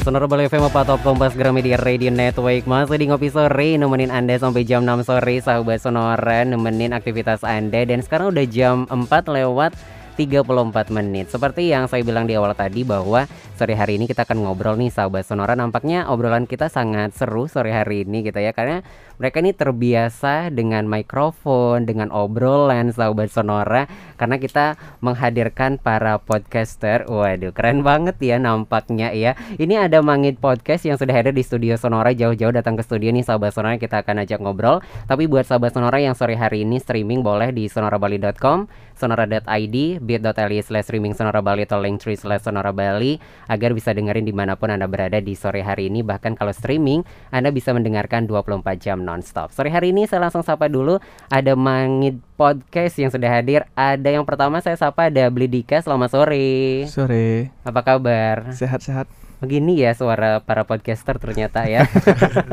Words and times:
Honorable 0.00 0.40
FM 0.40 0.64
apa 0.64 0.80
Top 0.88 1.04
Kompas 1.04 1.36
Gramedia 1.36 1.76
Radio 1.76 2.08
Network. 2.08 2.64
Masih 2.64 2.96
di 2.96 3.12
Ngopi 3.12 3.28
Sore 3.28 3.76
nemenin 3.76 4.08
Anda 4.08 4.40
sampai 4.40 4.64
jam 4.64 4.80
6 4.80 5.04
sore 5.04 5.44
Sahabat 5.44 5.84
Sonora 5.84 6.40
nemenin 6.48 6.96
aktivitas 6.96 7.44
Anda. 7.44 7.84
Dan 7.84 8.00
sekarang 8.00 8.32
udah 8.32 8.46
jam 8.48 8.88
4 8.88 8.96
lewat 9.28 9.76
34 10.16 10.88
menit. 10.88 11.28
Seperti 11.28 11.68
yang 11.68 11.84
saya 11.84 12.00
bilang 12.00 12.24
di 12.24 12.32
awal 12.32 12.56
tadi 12.56 12.80
bahwa 12.80 13.28
sore 13.60 13.76
hari 13.76 14.00
ini 14.00 14.08
kita 14.08 14.24
akan 14.24 14.40
ngobrol 14.48 14.80
nih 14.80 14.88
sahabat 14.88 15.28
Sonora. 15.28 15.52
Nampaknya 15.52 16.08
obrolan 16.08 16.48
kita 16.48 16.72
sangat 16.72 17.12
seru 17.12 17.44
sore 17.44 17.68
hari 17.68 18.08
ini 18.08 18.24
gitu 18.24 18.40
ya 18.40 18.56
Karena 18.56 18.80
mereka 19.20 19.44
ini 19.44 19.52
terbiasa 19.52 20.48
dengan 20.48 20.88
mikrofon, 20.88 21.84
dengan 21.84 22.08
obrolan 22.08 22.88
sahabat 22.88 23.28
Sonora 23.28 23.84
karena 24.16 24.40
kita 24.40 24.80
menghadirkan 25.04 25.76
para 25.76 26.16
podcaster. 26.16 27.04
Waduh, 27.04 27.52
keren 27.52 27.84
banget 27.84 28.16
ya 28.16 28.40
nampaknya 28.40 29.12
ya. 29.12 29.36
Ini 29.60 29.92
ada 29.92 30.00
Mangit 30.00 30.40
Podcast 30.40 30.88
yang 30.88 30.96
sudah 30.96 31.12
hadir 31.12 31.36
di 31.36 31.44
studio 31.44 31.76
Sonora 31.76 32.16
jauh-jauh 32.16 32.48
datang 32.48 32.80
ke 32.80 32.82
studio 32.82 33.12
nih 33.12 33.20
sahabat 33.20 33.52
Sonora 33.52 33.76
kita 33.76 34.00
akan 34.00 34.24
ajak 34.24 34.40
ngobrol. 34.40 34.80
Tapi 35.04 35.28
buat 35.28 35.44
sahabat 35.44 35.76
Sonora 35.76 36.00
yang 36.00 36.16
sore 36.16 36.40
hari 36.40 36.64
ini 36.64 36.80
streaming 36.80 37.20
boleh 37.20 37.52
di 37.52 37.68
sonorabali.com, 37.68 38.72
sonora.id, 38.96 39.76
bit.ly 40.00 40.58
slash 40.64 40.88
streaming 40.88 41.12
Sonora 41.12 41.44
Bali 41.44 41.68
atau 41.68 41.76
linktree 41.76 42.16
slash 42.16 42.48
Sonora 42.48 42.72
Bali 42.72 43.20
agar 43.52 43.76
bisa 43.76 43.92
dengerin 43.92 44.24
di 44.24 44.32
mana 44.32 44.56
pun 44.56 44.72
Anda 44.72 44.88
berada 44.88 45.20
di 45.20 45.36
sore 45.36 45.60
hari 45.60 45.92
ini. 45.92 46.00
Bahkan 46.00 46.40
kalau 46.40 46.56
streaming, 46.56 47.04
Anda 47.28 47.52
bisa 47.52 47.76
mendengarkan 47.76 48.24
24 48.24 48.80
jam 48.80 49.09
nonstop. 49.10 49.50
Sore 49.50 49.74
hari 49.74 49.90
ini 49.90 50.06
saya 50.06 50.22
langsung 50.22 50.46
sapa 50.46 50.70
dulu 50.70 51.02
ada 51.26 51.52
Mangit 51.58 52.22
Podcast 52.38 52.94
yang 53.02 53.10
sudah 53.10 53.26
hadir. 53.26 53.66
Ada 53.74 54.14
yang 54.14 54.22
pertama 54.22 54.62
saya 54.62 54.78
sapa 54.78 55.10
ada 55.10 55.26
Blidika. 55.26 55.82
Selamat 55.82 56.14
sore. 56.14 56.86
Sore. 56.86 57.50
Apa 57.66 57.82
kabar? 57.82 58.54
Sehat-sehat. 58.54 59.10
Begini 59.40 59.80
ya 59.80 59.96
suara 59.96 60.44
para 60.44 60.68
podcaster 60.68 61.16
ternyata 61.16 61.64
ya. 61.64 61.88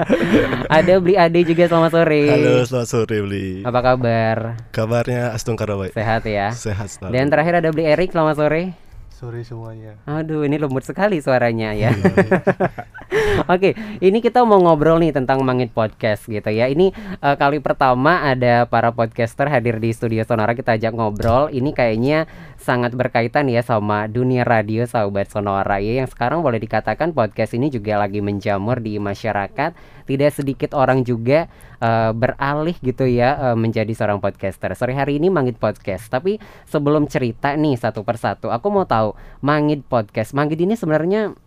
ada 0.79 0.93
Bli 1.03 1.19
Ade 1.19 1.43
juga 1.43 1.67
selamat 1.67 1.91
sore. 1.93 2.23
Halo, 2.31 2.63
selamat 2.63 2.87
sore 2.87 3.17
Bli. 3.21 3.47
Apa 3.67 3.79
kabar? 3.83 4.37
Kabarnya 4.71 5.35
Astung 5.35 5.59
Karabai. 5.59 5.91
Sehat 5.91 6.23
ya. 6.23 6.55
Sehat 6.55 6.87
selalu. 6.87 7.11
Dan 7.11 7.27
terakhir 7.27 7.59
ada 7.59 7.69
Bli 7.75 7.83
Erik. 7.85 8.15
Selamat 8.15 8.39
sore. 8.39 8.71
Sore 9.11 9.41
semuanya. 9.43 9.99
Aduh, 10.07 10.47
ini 10.47 10.61
lembut 10.61 10.87
sekali 10.87 11.19
suaranya 11.19 11.75
ya. 11.75 11.89
Oke, 13.53 13.71
ini 14.03 14.19
kita 14.19 14.43
mau 14.43 14.59
ngobrol 14.59 14.99
nih 14.99 15.15
tentang 15.15 15.39
Mangit 15.47 15.71
Podcast 15.71 16.27
gitu 16.27 16.51
ya. 16.51 16.67
Ini 16.67 16.91
uh, 17.23 17.39
kali 17.39 17.63
pertama 17.63 18.27
ada 18.27 18.67
para 18.67 18.91
podcaster 18.91 19.47
hadir 19.47 19.79
di 19.79 19.95
studio 19.95 20.27
Sonora 20.27 20.51
kita 20.51 20.75
ajak 20.75 20.91
ngobrol. 20.91 21.47
Ini 21.47 21.71
kayaknya 21.71 22.27
sangat 22.59 22.91
berkaitan 22.91 23.47
ya 23.47 23.63
sama 23.63 24.11
dunia 24.11 24.43
radio 24.43 24.83
sahabat 24.83 25.31
Sonora 25.31 25.79
ya 25.79 26.03
yang 26.03 26.09
sekarang 26.09 26.43
boleh 26.43 26.59
dikatakan 26.59 27.15
podcast 27.15 27.55
ini 27.55 27.71
juga 27.71 27.95
lagi 27.95 28.19
menjamur 28.19 28.83
di 28.83 28.99
masyarakat. 28.99 30.03
Tidak 30.07 30.31
sedikit 30.31 30.71
orang 30.75 31.03
juga 31.03 31.47
uh, 31.79 32.11
beralih 32.11 32.75
gitu 32.83 33.07
ya 33.07 33.51
uh, 33.51 33.57
menjadi 33.59 33.91
seorang 33.95 34.19
podcaster. 34.19 34.71
Sore 34.75 34.95
hari 34.95 35.19
ini 35.19 35.31
Mangit 35.31 35.55
Podcast. 35.55 36.11
Tapi 36.11 36.43
sebelum 36.67 37.07
cerita 37.07 37.55
nih 37.55 37.79
satu 37.79 38.03
persatu, 38.03 38.51
aku 38.51 38.67
mau 38.67 38.83
tahu 38.83 39.15
Mangit 39.39 39.87
Podcast. 39.87 40.35
Mangit 40.35 40.59
ini 40.59 40.75
sebenarnya 40.75 41.46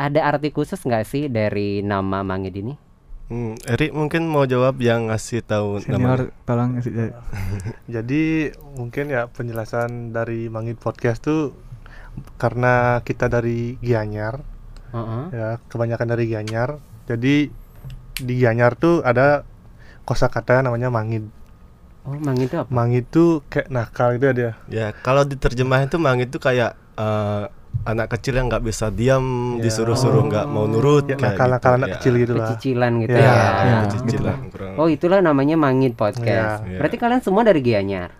ada 0.00 0.20
arti 0.24 0.48
khusus 0.48 0.80
nggak 0.80 1.04
sih 1.04 1.28
dari 1.28 1.84
nama 1.84 2.24
Mangit 2.24 2.56
ini? 2.56 2.72
Hmm, 3.30 3.54
Erik 3.62 3.94
mungkin 3.94 4.26
mau 4.26 4.42
jawab 4.42 4.82
yang 4.82 5.06
ngasih 5.06 5.46
tahu 5.46 5.78
Senior 5.78 6.34
tolong 6.48 6.74
ngasih 6.74 6.90
jawab. 6.90 7.22
Jadi 8.00 8.50
mungkin 8.74 9.12
ya 9.12 9.28
penjelasan 9.30 10.10
dari 10.10 10.48
Mangit 10.50 10.80
Podcast 10.82 11.22
tuh 11.22 11.54
karena 12.42 12.98
kita 13.06 13.30
dari 13.30 13.78
Gianyar 13.78 14.42
Uh-uh. 14.90 15.30
ya 15.30 15.48
kebanyakan 15.70 16.08
dari 16.10 16.26
Gianyar. 16.26 16.82
Jadi 17.06 17.52
di 18.18 18.34
Gianyar 18.34 18.74
tuh 18.74 19.06
ada 19.06 19.46
kosakata 20.02 20.66
namanya 20.66 20.90
mangid. 20.90 21.30
Oh, 22.02 22.16
Mangit 22.16 22.50
itu 22.50 22.56
apa? 22.58 22.66
Mangid 22.72 23.06
tuh 23.12 23.46
kayak 23.46 23.68
nakal 23.70 24.16
gitu 24.18 24.26
ya 24.26 24.34
dia. 24.34 24.52
Ya, 24.66 24.86
kalau 25.04 25.22
diterjemahin 25.22 25.86
itu 25.86 26.02
mang 26.02 26.18
itu 26.18 26.40
kayak 26.42 26.74
eh, 26.98 27.44
anak 27.80 28.12
kecil 28.12 28.36
yang 28.36 28.46
nggak 28.46 28.60
bisa 28.62 28.88
diam, 28.88 29.24
Ya. 29.56 29.64
disuruh-suruh 29.64 30.26
nggak 30.26 30.46
mau 30.46 30.64
nurut. 30.64 31.06
Ya, 31.06 31.16
kayak 31.16 31.32
nakal-nakal 31.34 31.70
gitu, 31.70 31.76
anak 31.76 31.88
ya. 31.88 31.94
kecil 31.96 32.12
gitu 32.14 32.32
lah. 32.32 32.48
Pecicilan 32.52 32.92
gitu 33.00 33.14
Ya, 33.14 33.20
ya. 33.20 33.32
ya. 33.32 33.76
Pecicilan, 33.86 34.38
kurang. 34.48 34.74
Oh, 34.76 34.88
itulah 34.88 35.18
namanya 35.18 35.56
Mangit 35.56 35.94
Podcast. 35.94 36.60
Ya. 36.62 36.76
Berarti 36.76 36.96
kalian 36.96 37.20
semua 37.20 37.42
dari 37.42 37.60
Gianyar. 37.60 38.10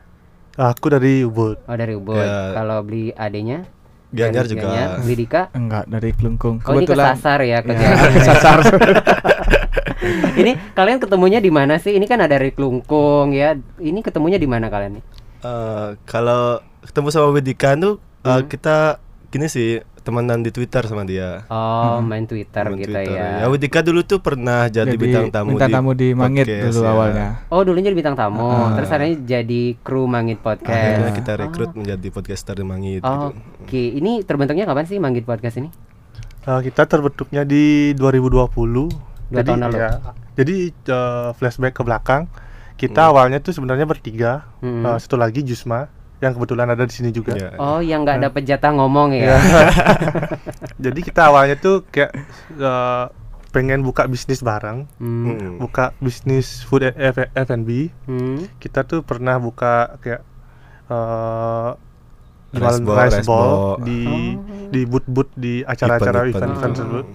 Aku 0.56 0.86
dari 0.88 1.22
Ubud. 1.22 1.60
Oh, 1.62 1.76
dari 1.76 1.92
Ubud. 1.94 2.18
Ya. 2.18 2.52
Kalau 2.52 2.80
beli 2.80 3.12
adenya? 3.12 3.64
Gianyar 4.10 4.44
juga. 4.44 4.66
Gianyar. 4.66 4.88
Beli 5.00 5.14
Dika? 5.16 5.42
Enggak 5.52 5.84
dari 5.86 6.10
Kelungkung. 6.10 6.56
Oh, 6.64 6.74
ini 6.74 6.84
kesasar 6.84 7.38
ya 7.42 7.58
ke 7.60 7.70
Ya, 7.70 7.78
Gianyar. 7.78 8.10
kesasar. 8.10 8.58
ini 10.40 10.56
kalian 10.72 10.98
ketemunya 10.98 11.38
di 11.38 11.52
mana 11.52 11.76
sih? 11.76 11.92
Ini 11.92 12.04
kan 12.04 12.18
ada 12.18 12.34
dari 12.34 12.50
Klungkung 12.50 13.30
ya. 13.30 13.54
Ini 13.76 14.00
ketemunya 14.00 14.36
di 14.36 14.48
mana 14.48 14.66
kalian 14.66 14.98
nih? 14.98 15.04
Eh, 15.40 15.88
kalau 16.04 16.58
ketemu 16.82 17.08
sama 17.08 17.28
Widika 17.30 17.72
tuh 17.76 17.96
eh, 18.20 18.28
Hmm. 18.28 18.44
kita 18.44 19.00
gini 19.30 19.46
sih 19.46 19.70
temenan 20.00 20.40
di 20.40 20.50
Twitter 20.50 20.82
sama 20.82 21.02
dia. 21.02 21.46
Oh, 21.46 21.96
Hmm. 21.96 22.04
main 22.04 22.24
Twitter 22.24 22.64
Teman 22.64 22.76
gitu 22.76 22.90
Twitter. 22.90 23.14
ya. 23.14 23.28
Ya 23.36 23.46
Widika 23.46 23.78
dulu 23.80 24.02
tuh 24.02 24.18
pernah 24.18 24.66
jadi, 24.66 24.90
bintang 24.92 25.28
tamu 25.28 25.54
bintang 25.54 25.70
di 25.70 25.74
tamu 25.76 25.90
di 25.92 26.08
Mangit 26.12 26.44
podcast, 26.44 26.66
dulu 26.66 26.80
ya. 26.80 26.90
awalnya. 26.90 27.28
Oh, 27.46 27.60
dulunya 27.60 27.86
jadi 27.86 27.96
bintang 27.96 28.16
tamu. 28.16 28.42
Ah. 28.42 28.74
Terus 28.74 28.88
akhirnya 28.90 29.14
jadi 29.22 29.62
kru 29.78 30.04
Mangit 30.04 30.38
Podcast. 30.38 30.72
Akhirnya 30.72 31.12
kita 31.14 31.30
Oh. 31.30 31.38
rekrut 31.38 31.70
menjadi 31.74 32.08
podcaster 32.08 32.54
di 32.54 32.64
Mangit 32.64 33.00
Oh, 33.00 33.30
gitu. 33.30 33.38
Oke, 33.60 33.82
ini 33.92 34.12
terbentuknya 34.20 34.64
kapan 34.64 34.84
sih 34.84 34.98
Mangit 34.98 35.22
Podcast 35.22 35.56
ini? 35.56 35.70
Eh, 36.42 36.60
kita 36.64 36.82
terbentuknya 36.84 37.44
di 37.44 37.92
2020. 37.94 38.88
Dua 39.28 39.36
jadi 39.36 39.46
tahun 39.46 39.62
lalu. 39.62 39.76
ya, 39.76 39.90
jadi 40.34 40.54
eh, 40.72 41.28
flashback 41.32 41.72
ke 41.72 41.82
belakang. 41.82 42.26
Kita 42.74 43.04
Hmm. 43.04 43.10
awalnya 43.12 43.38
tuh 43.38 43.52
sebenarnya 43.52 43.84
bertiga. 43.84 44.48
Hmm. 44.58 44.82
Eh, 44.82 44.98
satu 44.98 45.14
lagi 45.14 45.44
Jusma 45.44 45.86
yang 46.20 46.32
kebetulan 46.32 46.68
ada 46.68 46.84
di 46.84 46.92
sini 46.92 47.10
juga. 47.10 47.32
Ya. 47.32 47.56
Oh, 47.56 47.80
yang 47.80 48.02
nggak 48.02 48.20
dapet 48.22 48.42
jatah 48.44 48.70
ngomong 48.70 49.12
ya. 49.12 49.40
Jadi 50.84 51.00
kita 51.02 51.28
awalnya 51.28 51.56
tuh 51.56 51.84
kayak 51.86 52.12
eh, 52.52 53.04
pengen 53.50 53.80
buka 53.80 54.04
bisnis 54.04 54.40
bareng, 54.40 54.86
Hmm. 54.96 55.24
Hmm. 55.26 55.56
buka 55.58 55.96
bisnis 55.98 56.62
food 56.62 56.86
F&B. 56.86 57.90
Hmm. 58.04 58.46
Kita 58.56 58.84
tuh 58.84 59.00
pernah 59.00 59.36
buka 59.36 59.96
kayak 59.98 60.22
eh 60.86 61.70
jualan 62.50 62.66
Rice 62.74 62.82
ball, 62.82 62.96
rice 62.98 63.14
rice 63.14 63.24
ball 63.24 63.46
ball. 63.46 63.64
di 63.80 64.00
Oh. 64.02 64.68
di 64.68 64.80
booth-booth 64.84 65.32
di 65.34 65.62
acara-acara 65.62 66.26
Event-event. 66.26 66.34
event-event 66.34 66.60
Oh. 66.60 66.74
tersebut. 66.74 67.06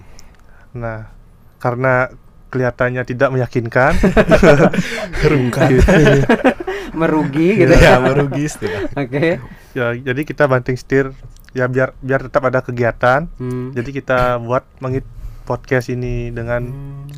Nah, 0.74 0.98
karena 1.56 1.94
kelihatannya 2.56 3.04
tidak 3.04 3.28
meyakinkan, 3.28 3.92
Kerungkan. 5.20 5.68
Merugi 7.00 7.60
gitu 7.60 7.76
ya 7.76 8.00
ya. 8.00 8.00
merugi. 8.00 8.48
Oke. 8.96 9.36
ya 9.76 9.92
jadi 9.92 10.20
kita 10.24 10.48
banting 10.48 10.80
setir 10.80 11.12
ya 11.52 11.68
biar 11.68 11.92
biar 12.00 12.24
tetap 12.24 12.48
ada 12.48 12.64
kegiatan. 12.64 13.28
Hmm. 13.36 13.76
Jadi 13.76 14.00
kita 14.00 14.40
buat 14.40 14.64
mengit 14.80 15.04
podcast 15.46 15.86
ini 15.88 16.28
dengan 16.28 16.66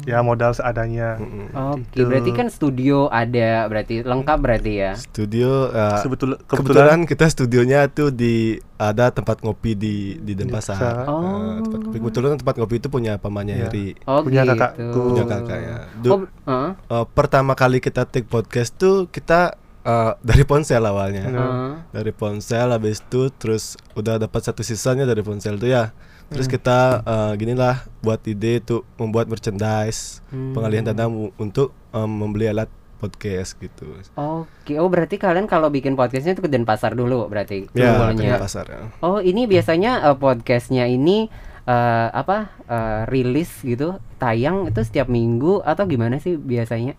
ya 0.04 0.20
modal 0.20 0.52
seadanya. 0.52 1.16
Oke, 1.50 1.88
Gitu. 1.90 2.04
berarti 2.04 2.30
kan 2.30 2.46
studio 2.48 3.08
ada, 3.08 3.64
berarti 3.64 4.00
lengkap 4.00 4.38
berarti 4.38 4.72
ya. 4.74 4.92
Studio 4.94 5.66
uh, 5.66 5.98
Sebetul 5.98 6.36
kebetulan 6.38 6.46
kebetulan 6.46 6.98
kita 7.04 7.24
studionya 7.26 7.88
tuh 7.88 8.08
di 8.08 8.34
ada 8.76 9.08
tempat 9.08 9.40
ngopi 9.40 9.72
di 9.72 9.94
di 10.18 10.32
Denpasar. 10.32 11.02
Oh. 11.02 11.18
Uh, 11.18 11.56
tempat 11.62 11.80
kopi. 11.82 11.96
Kebetulan 11.98 12.30
tempat 12.36 12.54
ngopi 12.56 12.74
itu 12.76 12.88
punya 12.88 13.16
pamannya 13.16 13.54
Iya. 13.56 13.64
Heri. 13.66 13.86
Oh, 14.04 14.20
Punya 14.20 14.44
gitu. 14.44 14.52
kakakku. 14.54 15.00
Punya 15.08 15.24
kakak 15.26 15.58
ya. 15.58 15.74
Oh, 15.74 15.86
Du- 15.98 16.28
heeh. 16.44 16.70
uh, 16.86 17.04
pertama 17.08 17.52
kali 17.52 17.78
kita 17.78 18.04
take 18.04 18.24
podcast 18.24 18.72
tuh 18.74 19.08
kita 19.08 19.56
uh, 19.82 20.12
dari 20.20 20.44
ponsel 20.44 20.80
awalnya. 20.80 21.24
Heeh. 21.24 21.70
Dari 21.90 22.12
ponsel 22.12 22.68
habis 22.68 23.00
itu 23.00 23.32
terus 23.32 23.74
udah 23.92 24.16
dapat 24.18 24.40
satu 24.42 24.60
sisanya 24.60 25.02
dari 25.02 25.20
ponsel 25.20 25.56
tuh 25.56 25.68
ya. 25.68 25.90
Terus 26.28 26.44
Hmm. 26.44 26.54
kita 26.54 26.78
uh, 27.02 27.32
ginilah 27.34 27.76
buat 27.98 28.20
ide 28.22 28.60
tuh 28.60 28.84
membuat 28.94 29.26
merchandise 29.26 30.20
Hmm. 30.28 30.52
pengalihan 30.52 30.84
dana 30.86 31.08
untuk 31.34 31.72
um, 31.90 32.04
membeli 32.06 32.46
alat 32.46 32.68
podcast 32.98 33.54
gitu. 33.56 33.94
Oke, 34.12 34.74
oh 34.74 34.86
berarti 34.86 35.16
kalian 35.16 35.46
kalau 35.46 35.68
bikin 35.68 35.94
podcastnya 35.94 36.34
itu 36.34 36.42
ke 36.42 36.50
Denpasar 36.50 36.92
dulu 36.92 37.26
berarti 37.26 37.70
Ya, 37.72 37.94
awalnya. 37.94 38.34
ke 38.34 38.42
pasar 38.42 38.66
ya. 38.66 38.90
Oh, 38.98 39.18
ini 39.18 39.46
biasanya 39.46 40.02
eh, 40.04 40.16
podcastnya 40.16 40.84
ini 40.84 41.30
eh, 41.62 42.08
apa 42.10 42.50
eh, 42.66 43.00
rilis 43.06 43.54
gitu, 43.62 43.96
tayang 44.16 44.66
itu 44.66 44.82
setiap 44.82 45.06
minggu 45.06 45.62
atau 45.62 45.86
gimana 45.86 46.18
sih 46.18 46.34
biasanya? 46.34 46.98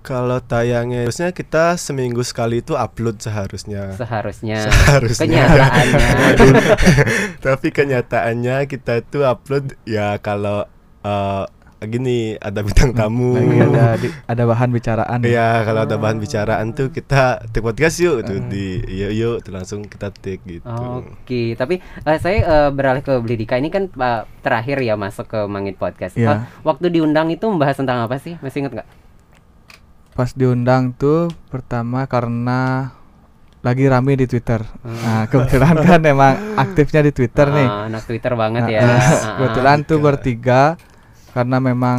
Kalau 0.00 0.38
tayangnya 0.38 1.04
harusnya 1.04 1.30
kita 1.30 1.76
seminggu 1.76 2.22
sekali 2.22 2.58
itu 2.58 2.72
upload 2.72 3.18
seharusnya. 3.18 3.92
Seharusnya. 3.92 4.64
Seharusnya. 4.64 5.44
Kenyataannya. 5.44 6.08
Tapi 7.44 7.68
kenyataannya 7.68 8.56
kita 8.66 9.00
itu 9.00 9.20
upload 9.20 9.76
ya 9.84 10.16
kalau 10.16 10.64
eh, 11.02 11.44
gini 11.80 12.34
ada 12.34 12.58
bintang 12.60 12.90
tamu. 12.90 13.36
Lagi 13.36 13.58
ada 13.60 13.84
di- 13.96 14.10
ada 14.24 14.42
bahan 14.44 14.70
bicaraan. 14.72 15.18
Iya, 15.22 15.62
kalau 15.62 15.80
ada 15.84 15.94
bahan 15.94 16.18
bicaraan 16.18 16.66
tuh 16.72 16.88
kita 16.88 17.44
take 17.50 17.62
podcast 17.62 18.00
yuk 18.00 18.24
tuh 18.24 18.38
Hmm. 18.38 18.48
di 18.48 18.82
yuk 18.82 19.12
yuk 19.12 19.36
tuh 19.42 19.52
langsung 19.52 19.84
kita 19.84 20.10
take 20.10 20.42
gitu. 20.42 20.66
Oke, 20.66 21.54
tapi 21.54 21.78
eh, 21.78 22.18
saya 22.18 22.38
eh, 22.40 22.70
beralih 22.72 23.02
ke 23.02 23.14
Blidika 23.18 23.54
ini 23.54 23.68
kan 23.68 23.86
eh, 23.86 24.22
terakhir 24.40 24.78
ya 24.80 24.96
masuk 24.96 25.28
ke 25.28 25.40
Mangit 25.44 25.76
Podcast. 25.76 26.16
Iya. 26.16 26.32
Eh, 26.32 26.38
waktu 26.64 26.90
diundang 26.90 27.28
itu 27.28 27.46
membahas 27.46 27.76
tentang 27.76 28.02
apa 28.02 28.16
sih? 28.16 28.34
Masih 28.40 28.64
ingat 28.64 28.74
nggak? 28.74 28.88
Pas 30.18 30.34
diundang 30.34 30.90
tuh 30.90 31.30
pertama 31.46 32.02
karena 32.10 32.90
lagi 33.62 33.86
rame 33.86 34.18
di 34.18 34.26
Twitter. 34.26 34.66
Nah, 34.82 35.30
kebetulan 35.30 35.78
kan 35.86 36.02
emang 36.02 36.58
aktifnya 36.58 37.06
di 37.06 37.14
Twitter 37.14 37.46
nih. 37.46 37.68
Ah, 37.70 37.86
anak 37.86 38.02
Twitter 38.02 38.34
banget 38.34 38.66
Nah, 38.66 38.70
ya. 38.70 38.80
nah, 38.82 38.90
Ah, 38.90 38.98
ah. 38.98 39.34
kebetulan 39.38 39.78
tuh 39.82 39.98
Tiga. 39.98 40.06
bertiga 40.10 40.62
karena 41.30 41.56
memang 41.62 41.98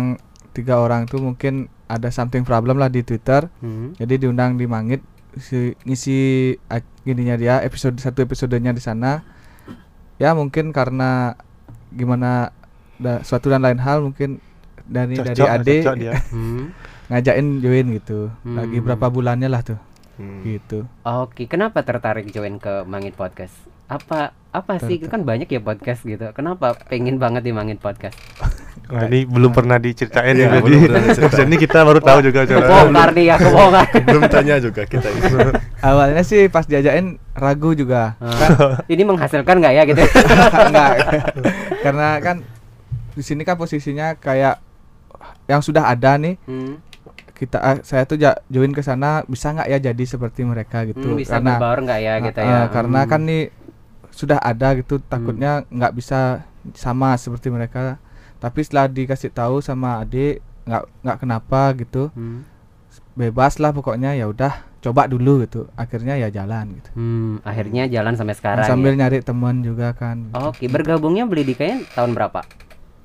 tiga 0.52 0.84
orang 0.84 1.08
tuh 1.08 1.24
mungkin 1.24 1.72
ada 1.88 2.12
something 2.12 2.44
problem 2.44 2.76
lah 2.76 2.92
di 2.92 3.08
Twitter. 3.08 3.48
Hmm. 3.64 3.96
Jadi 3.96 4.28
diundang 4.28 4.60
di 4.60 4.68
Mangit 4.68 5.00
si, 5.40 5.72
ngisi 5.88 6.52
gininya 7.04 7.40
dia 7.40 7.56
episode 7.64 7.96
satu 8.04 8.20
episodenya 8.20 8.76
di 8.76 8.84
sana. 8.84 9.24
Ya 10.20 10.36
mungkin 10.36 10.76
karena 10.76 11.40
gimana 11.90 12.52
da, 13.00 13.24
suatu 13.24 13.48
dan 13.48 13.64
lain 13.64 13.80
hal 13.80 14.04
mungkin 14.04 14.44
dari 14.84 15.16
dari 15.16 15.40
Cocok, 15.40 15.48
Ade 15.48 15.76
cocok 15.80 15.96
dia. 15.96 16.14
Hmm. 16.36 16.76
Ngajakin 17.10 17.60
join 17.60 17.88
gitu. 17.92 18.20
Lagi 18.44 18.78
Hmm. 18.78 18.86
berapa 18.86 19.06
bulannya 19.08 19.46
lah 19.46 19.62
tuh 19.62 19.80
Hmm. 20.16 20.44
gitu. 20.44 20.84
Oke, 21.02 21.46
kenapa 21.46 21.80
tertarik 21.80 22.30
join 22.30 22.56
ke 22.56 22.84
Mangit 22.84 23.14
Podcast? 23.14 23.56
Apa 23.88 24.32
apa 24.50 24.78
sih 24.80 24.98
kan 25.00 25.22
banyak 25.22 25.46
ya 25.46 25.58
podcast 25.60 26.02
gitu. 26.02 26.30
Kenapa 26.32 26.74
pengen 26.86 27.18
banget 27.18 27.42
di 27.42 27.52
Mangit 27.52 27.78
Podcast? 27.78 28.18
Nah, 28.90 29.06
ini 29.06 29.22
belum 29.22 29.54
pernah 29.54 29.78
diceritain 29.78 30.34
Iya, 30.34 30.50
ya. 30.50 30.66
belum 30.66 30.82
Jadi 30.90 31.22
jadi 31.30 31.56
kita 31.62 31.86
baru 31.86 32.02
tahu 32.02 32.26
juga 32.26 32.42
cara. 32.42 32.66
Bongkar 32.66 33.10
nih 33.14 33.26
ya, 33.30 33.36
kebongkar. 33.38 33.86
Belum 34.10 34.24
tanya 34.26 34.56
juga 34.58 34.82
kita 34.82 35.06
itu. 35.14 35.36
Awalnya 35.78 36.24
sih 36.26 36.50
pas 36.50 36.66
diajakin 36.66 37.22
ragu 37.38 37.78
juga. 37.78 38.18
Ah, 38.18 38.82
ini 38.90 39.06
menghasilkan 39.06 39.62
nggak 39.62 39.74
ya 39.78 39.84
gitu? 39.86 40.02
Enggak. 40.66 40.94
Karena 41.80 42.18
kan 42.18 42.42
di 43.14 43.22
sini 43.22 43.46
kan 43.46 43.62
posisinya 43.62 44.18
kayak 44.18 44.58
yang 45.46 45.62
sudah 45.62 45.86
ada 45.86 46.18
nih 46.18 46.42
Hmm, 46.44 46.82
kita 47.40 47.58
ah, 47.58 47.78
saya 47.82 48.04
tuh 48.04 48.16
ja- 48.16 48.36
join 48.46 48.70
ke 48.70 48.82
sana 48.82 49.24
bisa 49.24 49.50
nggak 49.50 49.68
ya 49.70 49.78
jadi 49.82 50.04
seperti 50.06 50.44
mereka 50.44 50.84
gitu 50.84 51.08
hmm, 51.08 51.18
bisa 51.18 51.40
karena 51.40 51.56
berbaur 51.56 51.80
nggak 51.82 52.00
ya 52.00 52.12
Ah, 52.12 52.18
gitu 52.22 52.40
ah, 52.40 52.46
ya? 52.46 52.60
karena 52.70 53.00
Hmm. 53.00 53.10
kan 53.10 53.22
nih 53.24 53.44
sudah 54.12 54.38
ada 54.38 54.68
gitu 54.76 55.00
takutnya 55.02 55.64
nggak 55.66 55.94
bisa 55.94 56.44
sama 56.76 57.16
seperti 57.16 57.48
mereka 57.48 57.96
tapi 58.38 58.60
setelah 58.60 58.86
dikasih 58.86 59.32
tahu 59.32 59.60
sama 59.60 60.00
adik 60.00 60.44
nggak 60.66 60.84
nggak 61.02 61.18
kenapa 61.18 61.62
gitu 61.74 62.12
Hmm. 62.12 62.44
bebas 63.16 63.56
lah 63.58 63.72
pokoknya 63.72 64.14
ya 64.14 64.28
udah 64.28 64.52
coba 64.80 65.06
dulu 65.06 65.44
gitu 65.44 65.68
akhirnya 65.76 66.16
ya 66.16 66.28
jalan 66.30 66.72
gitu 66.74 66.90
Hmm, 66.94 67.40
akhirnya 67.42 67.84
jalan 67.86 68.16
sampai 68.16 68.32
sekarang. 68.34 68.64
sambil 68.66 68.94
ya. 68.94 69.00
nyari 69.02 69.20
teman 69.20 69.60
juga 69.60 69.92
kan 69.92 70.32
Oke, 70.34 70.68
bergabungnya 70.68 71.24
beli 71.24 71.44
di 71.44 71.54
kain 71.54 71.84
tahun 71.90 72.12
berapa? 72.12 72.44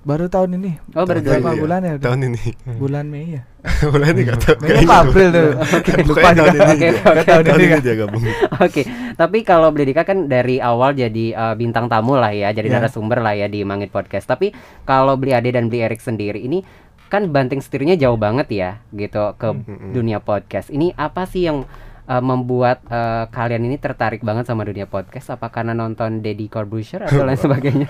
Baru 0.04 0.28
tahun 0.28 0.50
ini 0.56 0.72
Oh, 0.92 1.02
baru 1.02 1.18
Tahun 1.18 1.26
berapa 1.34 1.48
ini 1.48 1.56
ya? 1.56 1.60
bulan 1.60 1.80
ya 1.80 1.92
udah? 1.92 2.04
Tahun 2.04 2.20
ini. 2.22 2.44
bulan 2.76 3.04
Mei 3.06 3.26
ya 3.30 3.42
Mulai 3.88 4.08
nih 4.10 4.22
nggak 4.22 4.38
tahu. 4.38 4.56
Mei 4.60 4.76
apa 4.78 4.94
April 5.00 5.28
tuh 5.28 5.48
Pokoknya 6.04 6.04
lupa 6.04 6.28
tahun 6.28 6.36
juga 6.36 6.60
ini 6.62 6.68
Oke, 6.68 6.88
oke. 6.92 7.24
Tahun 7.24 7.44
ini 7.44 7.54
ini 7.54 7.66
kan. 7.66 7.80
dia 7.80 7.94
gabung. 7.96 8.22
Oke, 8.60 8.82
tapi 9.14 9.38
kalau 9.42 9.68
Bledika 9.68 10.02
kan 10.02 10.18
dari 10.26 10.56
awal 10.58 10.92
jadi 10.92 11.26
eh, 11.32 11.54
bintang 11.54 11.88
tamu 11.88 12.14
lah 12.14 12.30
ya, 12.30 12.48
jadi 12.50 12.68
Ya. 12.68 12.74
narasumber 12.76 13.18
lah 13.18 13.32
ya 13.32 13.46
di 13.46 13.62
Mangit 13.62 13.88
Podcast. 13.88 14.26
Tapi 14.26 14.52
kalau 14.82 15.16
Beli 15.16 15.32
Ade 15.32 15.50
dan 15.50 15.66
Beli 15.66 15.80
Erik 15.82 15.98
sendiri 15.98 16.38
ini 16.38 16.60
kan 17.04 17.24
banting 17.26 17.58
setirnya 17.58 17.94
jauh 17.94 18.16
banget 18.16 18.48
ya, 18.50 18.70
gitu 18.90 19.32
ke 19.34 19.48
Mm-mm. 19.48 19.92
dunia 19.92 20.18
podcast. 20.18 20.68
Ini 20.68 20.92
apa 20.92 21.24
sih 21.24 21.46
yang 21.46 21.64
eh, 22.04 22.20
membuat 22.20 22.84
eh, 22.84 23.24
kalian 23.26 23.62
ini 23.62 23.76
tertarik 23.76 24.20
banget 24.20 24.44
sama 24.44 24.62
dunia 24.62 24.84
podcast? 24.84 25.30
Apa 25.30 25.48
karena 25.48 25.72
nonton 25.72 26.20
Deddy 26.20 26.46
Corbuzier 26.46 27.00
atau 27.02 27.22
lain 27.22 27.40
sebagainya? 27.46 27.88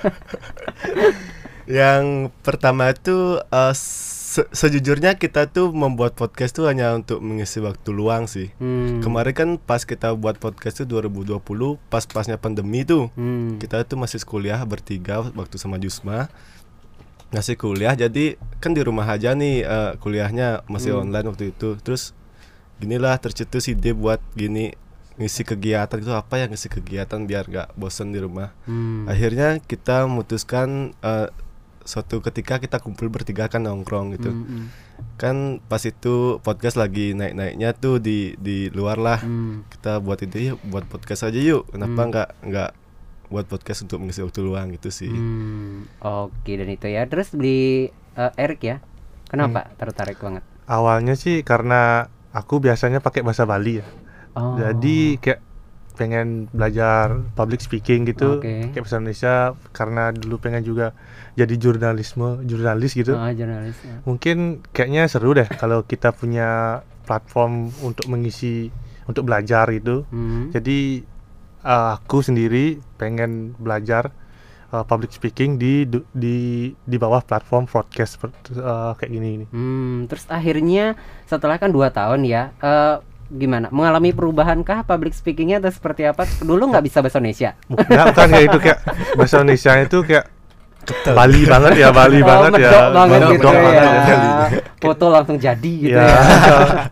Yang 1.64 2.28
pertama 2.44 2.92
itu 2.92 3.40
eh, 3.40 3.74
se- 3.74 4.50
sejujurnya 4.50 5.16
kita 5.16 5.48
tuh 5.48 5.72
membuat 5.72 6.12
podcast 6.12 6.52
tuh 6.52 6.68
hanya 6.68 6.92
untuk 6.92 7.24
mengisi 7.24 7.62
waktu 7.62 7.88
luang 7.88 8.28
sih. 8.28 8.52
Hmm. 8.60 9.00
Kemarin 9.00 9.32
kan 9.32 9.48
pas 9.56 9.82
kita 9.82 10.12
buat 10.12 10.36
podcast 10.36 10.84
tuh 10.84 10.86
2020 10.90 11.40
pas-pasnya 11.88 12.36
pandemi 12.36 12.84
tuh. 12.84 13.08
Hmm. 13.16 13.56
Kita 13.56 13.80
tuh 13.84 13.96
masih 13.96 14.20
kuliah 14.22 14.60
bertiga 14.60 15.24
waktu 15.32 15.56
sama 15.56 15.80
Jusma. 15.80 16.28
Masih 17.32 17.56
kuliah 17.56 17.96
jadi 17.96 18.36
kan 18.60 18.76
di 18.76 18.82
rumah 18.84 19.08
aja 19.08 19.32
nih 19.32 19.64
eh, 19.64 19.92
kuliahnya 19.98 20.68
masih 20.68 20.92
Hmm. 20.94 21.08
online 21.08 21.26
waktu 21.32 21.44
itu. 21.50 21.80
Terus 21.80 22.12
ginilah 22.76 23.16
tercetus 23.16 23.70
ide 23.70 23.94
buat 23.94 24.20
gini 24.34 24.74
ngisi 25.14 25.46
kegiatan 25.46 25.94
itu 25.94 26.10
apa 26.10 26.42
ya 26.42 26.50
ngisi 26.50 26.66
kegiatan 26.66 27.22
biar 27.22 27.46
gak 27.46 27.68
bosen 27.78 28.10
di 28.10 28.18
rumah. 28.18 28.50
Hmm. 28.66 29.06
Akhirnya 29.06 29.62
kita 29.62 30.04
memutuskan 30.04 30.90
eh, 31.00 31.30
suatu 31.84 32.18
ketika 32.18 32.56
kita 32.56 32.80
kumpul 32.80 33.06
bertiga 33.06 33.46
kan 33.46 33.62
nongkrong 33.62 34.12
gitu. 34.12 34.28
Hmm, 34.28 34.44
hmm, 34.44 34.66
Kan 35.14 35.36
pas 35.62 35.80
itu 35.80 36.40
podcast 36.40 36.74
lagi 36.74 37.12
naik-naiknya 37.12 37.70
tuh 37.72 37.98
di 37.98 38.32
di 38.36 38.66
luar 38.68 38.96
lah. 38.96 39.20
hmm. 39.20 39.68
Kita 39.68 40.00
buat 40.00 40.18
ide 40.18 40.50
yuk 40.50 40.58
buat 40.64 40.84
podcast 40.84 41.24
aja 41.24 41.36
yuk. 41.36 41.68
Kenapa 41.68 42.00
Hmm. 42.00 42.10
nggak 42.10 42.28
nggak 42.42 42.70
buat 43.26 43.46
podcast 43.46 43.84
untuk 43.84 44.00
mengisi 44.00 44.20
waktu 44.20 44.40
luang 44.40 44.72
gitu 44.72 44.88
sih. 44.88 45.08
Hmm, 45.08 45.84
Oke 46.00 46.56
dan 46.56 46.68
itu 46.68 46.86
ya. 46.86 47.04
Terus 47.04 47.28
beli 47.30 47.92
eh, 48.14 48.32
Erik 48.34 48.62
ya. 48.62 48.76
Kenapa 49.26 49.66
Hmm. 49.66 49.74
tertarik 49.76 50.16
banget? 50.16 50.40
Awalnya 50.64 51.12
sih 51.14 51.44
karena 51.44 52.08
aku 52.30 52.56
biasanya 52.58 52.98
pakai 52.98 53.20
bahasa 53.20 53.44
Bali 53.44 53.78
ya. 53.78 53.86
Oh. 54.32 54.56
Jadi 54.56 55.20
kayak 55.20 55.43
pengen 55.94 56.50
belajar 56.50 57.06
public 57.32 57.58
speaking 57.58 58.02
gitu 58.04 58.38
Oke. 58.38 58.68
kayak 58.68 58.82
bahasa 58.82 58.98
Indonesia 58.98 59.34
karena 59.70 60.10
dulu 60.10 60.36
pengen 60.36 60.60
juga 60.60 60.90
jadi 61.32 61.54
jurnalisme 61.54 62.42
jurnalis 62.42 62.92
gitu 62.92 63.14
Ah, 63.14 63.30
jurnalis. 63.30 63.78
ya. 63.78 64.02
mungkin 64.02 64.36
kayaknya 64.70 65.06
seru 65.06 65.32
deh 65.32 65.46
kalau 65.48 65.82
kita 65.82 66.10
punya 66.10 66.82
platform 67.02 67.70
untuk 67.80 68.06
mengisi 68.06 68.74
untuk 69.04 69.24
belajar 69.24 69.70
gitu 69.70 70.02
Hmm. 70.08 70.50
jadi 70.50 71.06
eh, 71.62 71.90
aku 71.94 72.20
sendiri 72.20 72.64
pengen 72.94 73.54
belajar 73.54 74.10
eh, 74.68 74.82
public 74.82 75.12
speaking 75.12 75.54
di 75.54 75.86
di 76.10 76.36
di 76.74 76.96
bawah 76.96 77.20
platform 77.20 77.70
seperti, 77.70 78.52
eh, 78.52 78.92
kayak 78.94 79.10
gini 79.10 79.28
ini 79.32 79.46
Hmm, 79.46 80.10
terus 80.10 80.26
akhirnya 80.26 80.98
setelah 81.24 81.56
kan 81.56 81.70
dua 81.70 81.88
tahun 81.88 82.26
ya, 82.26 82.50
eh, 82.58 82.96
gimana? 83.34 83.66
Mengalami 83.68 84.10
perubahankah 84.10 84.82
public 84.82 85.12
speakingnya 85.12 85.58
atau 85.58 85.68
seperti 85.68 86.06
apa? 86.06 86.22
Dulu 86.38 86.70
nggak 86.70 86.84
bisa 86.84 87.02
bahasa 87.02 87.18
Indonesia. 87.18 87.58
bukan 87.66 87.86
bukan 88.08 88.26
kayak 88.30 88.44
itu 88.46 88.58
kayak 88.60 88.78
bahasa 89.14 89.34
Indonesia 89.36 89.72
itu 89.76 89.98
kayak 90.00 90.24
Bali 91.06 91.42
banget 91.44 91.72
ya 91.80 91.88
Bali 91.90 92.20
Oh, 92.20 92.26
banget 92.26 92.50
ya 92.60 92.70
banget 92.92 93.20
gitu 93.32 93.46
banget 93.46 93.72
ya. 93.72 93.84
ya. 94.04 94.18
Foto 94.78 95.06
langsung 95.08 95.36
jadi 95.36 95.72
gitu 95.80 95.96
ya 95.96 96.04
ya. 96.06 96.18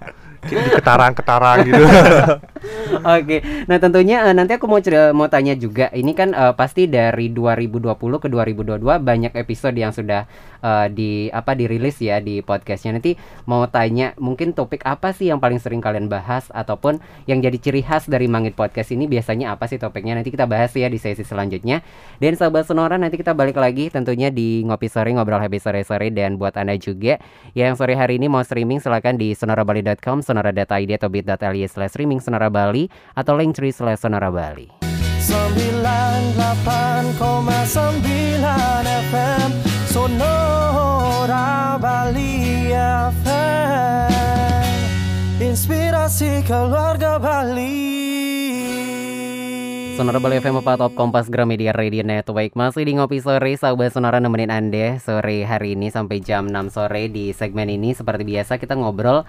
Ketarang-ketarang 0.42 1.56
gitu 1.66 1.82
Oke, 3.02 3.42
nah 3.66 3.82
tentunya 3.82 4.22
eh, 4.30 4.34
nanti 4.36 4.54
aku 4.54 4.70
mau 4.70 4.78
cer- 4.78 5.10
mau 5.10 5.26
tanya 5.26 5.58
juga. 5.58 5.90
Ini 5.90 6.12
kan 6.14 6.30
eh, 6.30 6.54
pasti 6.54 6.86
dari 6.86 7.32
2020 7.34 7.98
ke 8.22 8.28
2022 8.30 8.78
banyak 9.02 9.32
episode 9.34 9.74
yang 9.74 9.90
sudah 9.90 10.28
eh, 10.62 10.86
di 10.92 11.26
apa 11.34 11.58
dirilis 11.58 11.98
ya 11.98 12.22
di 12.22 12.38
podcastnya. 12.44 12.94
Nanti 12.94 13.18
mau 13.50 13.66
tanya 13.66 14.14
mungkin 14.20 14.54
topik 14.54 14.86
apa 14.86 15.10
sih 15.10 15.34
yang 15.34 15.42
paling 15.42 15.58
sering 15.58 15.82
kalian 15.82 16.06
bahas 16.06 16.46
ataupun 16.54 17.02
yang 17.26 17.42
jadi 17.42 17.58
ciri 17.58 17.82
khas 17.82 18.06
dari 18.06 18.30
Mangit 18.30 18.54
Podcast 18.54 18.94
ini 18.94 19.10
biasanya 19.10 19.58
apa 19.58 19.66
sih 19.66 19.82
topiknya? 19.82 20.14
Nanti 20.14 20.30
kita 20.30 20.46
bahas 20.46 20.70
ya 20.76 20.86
di 20.86 21.02
sesi 21.02 21.26
selanjutnya. 21.26 21.82
Dan 22.22 22.38
sahabat 22.38 22.70
Sonora 22.70 22.94
nanti 22.94 23.18
kita 23.18 23.34
balik 23.34 23.58
lagi 23.58 23.90
tentunya 23.90 24.30
di 24.30 24.62
ngopi 24.62 24.86
sore 24.86 25.10
ngobrol 25.10 25.42
happy 25.42 25.58
sore 25.58 25.82
sore 25.82 26.14
dan 26.14 26.38
buat 26.38 26.54
anda 26.54 26.78
juga 26.78 27.18
yang 27.58 27.74
sore 27.74 27.98
hari 27.98 28.22
ini 28.22 28.30
mau 28.30 28.44
streaming 28.46 28.78
silakan 28.78 29.18
di 29.18 29.34
sonorabali.com, 29.34 30.22
sonora.id 30.32 30.96
atau 30.96 31.12
bit.ly 31.12 31.68
slash 31.68 31.92
streaming 31.92 32.24
sonora 32.24 32.48
Bali 32.48 32.88
atau 33.12 33.36
linktree 33.36 33.76
slash 33.76 34.00
sonora 34.00 34.32
Bali. 34.32 34.72
98,9 35.20 37.20
FM 39.12 39.48
Sonora 39.86 41.76
Bali 41.76 42.72
FM 43.22 44.72
Inspirasi 45.38 46.40
keluarga 46.48 47.20
Bali. 47.20 47.92
Sonora 49.92 50.18
Bali 50.18 50.40
FM 50.40 50.64
4 50.64 50.80
Top 50.80 50.92
Kompas 50.96 51.28
Gramedia 51.28 51.76
Radio 51.76 52.00
Network. 52.00 52.56
Masih 52.56 52.88
di 52.88 52.96
Ngopi 52.96 53.20
Sore 53.20 53.52
Sahabat 53.60 53.92
Sonora 53.92 54.18
nemenin 54.18 54.48
Anda 54.48 54.96
Sore 54.96 55.44
hari 55.44 55.76
ini 55.76 55.92
sampai 55.92 56.24
jam 56.24 56.48
6 56.48 56.72
sore 56.72 57.12
Di 57.12 57.36
segmen 57.36 57.68
ini. 57.68 57.92
Seperti 57.92 58.24
biasa 58.24 58.56
kita 58.56 58.72
ngobrol 58.74 59.28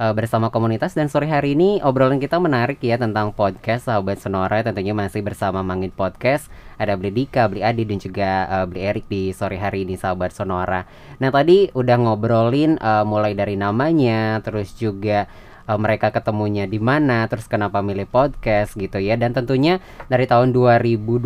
eh, 0.00 0.14
bersama 0.14 0.50
komunitas. 0.50 0.94
Dan 0.96 1.06
sore 1.06 1.30
hari 1.30 1.54
ini 1.54 1.78
obrolan 1.82 2.18
kita 2.22 2.40
menarik 2.42 2.82
ya 2.82 2.98
tentang 2.98 3.30
podcast 3.34 3.86
sahabat 3.90 4.22
Sonora. 4.22 4.62
Tentunya 4.62 4.96
masih 4.96 5.20
bersama 5.22 5.60
Mangin 5.60 5.94
Podcast. 5.94 6.48
Ada 6.78 6.98
Beli 6.98 7.24
Dika, 7.24 7.46
Beli 7.46 7.62
Adi 7.62 7.82
dan 7.86 7.98
juga 7.98 8.30
eh, 8.46 8.64
Beli 8.66 8.80
Erik 8.82 9.06
di 9.06 9.30
sore 9.30 9.56
hari 9.58 9.86
ini 9.86 9.94
sahabat 9.94 10.34
Sonora. 10.34 10.86
Nah 11.18 11.30
tadi 11.30 11.70
udah 11.70 11.96
ngobrolin 12.00 12.78
eh, 12.78 13.04
mulai 13.06 13.32
dari 13.38 13.54
namanya 13.54 14.42
terus 14.42 14.74
juga 14.74 15.26
eh, 15.64 15.78
mereka 15.80 16.12
ketemunya 16.12 16.64
di 16.68 16.78
mana, 16.78 17.26
terus 17.28 17.48
kenapa 17.48 17.80
milih 17.80 18.08
podcast 18.08 18.76
gitu 18.76 19.00
ya. 19.00 19.16
Dan 19.16 19.32
tentunya 19.32 19.80
dari 20.08 20.28
tahun 20.28 20.52
2020 20.52 21.24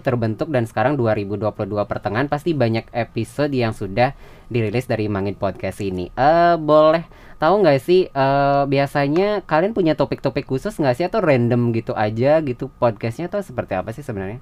terbentuk 0.00 0.48
dan 0.50 0.64
sekarang 0.66 0.94
2022 0.98 1.52
pertengahan 1.86 2.26
pasti 2.30 2.54
banyak 2.54 2.86
episode 2.94 3.52
yang 3.52 3.74
sudah 3.74 4.14
dirilis 4.52 4.84
dari 4.84 5.08
Mangin 5.08 5.34
Podcast 5.34 5.80
ini. 5.80 6.12
Eh 6.12 6.54
boleh 6.60 7.08
tahu 7.40 7.66
nggak 7.66 7.80
sih 7.82 8.06
eh 8.06 8.62
biasanya 8.70 9.42
kalian 9.42 9.74
punya 9.74 9.98
topik-topik 9.98 10.46
khusus 10.46 10.78
nggak 10.78 10.94
sih 10.94 11.06
atau 11.10 11.18
random 11.18 11.74
gitu 11.74 11.90
aja 11.98 12.38
gitu 12.44 12.70
podcastnya 12.78 13.26
atau 13.26 13.42
seperti 13.42 13.74
apa 13.74 13.90
sih 13.90 14.04
sebenarnya? 14.04 14.38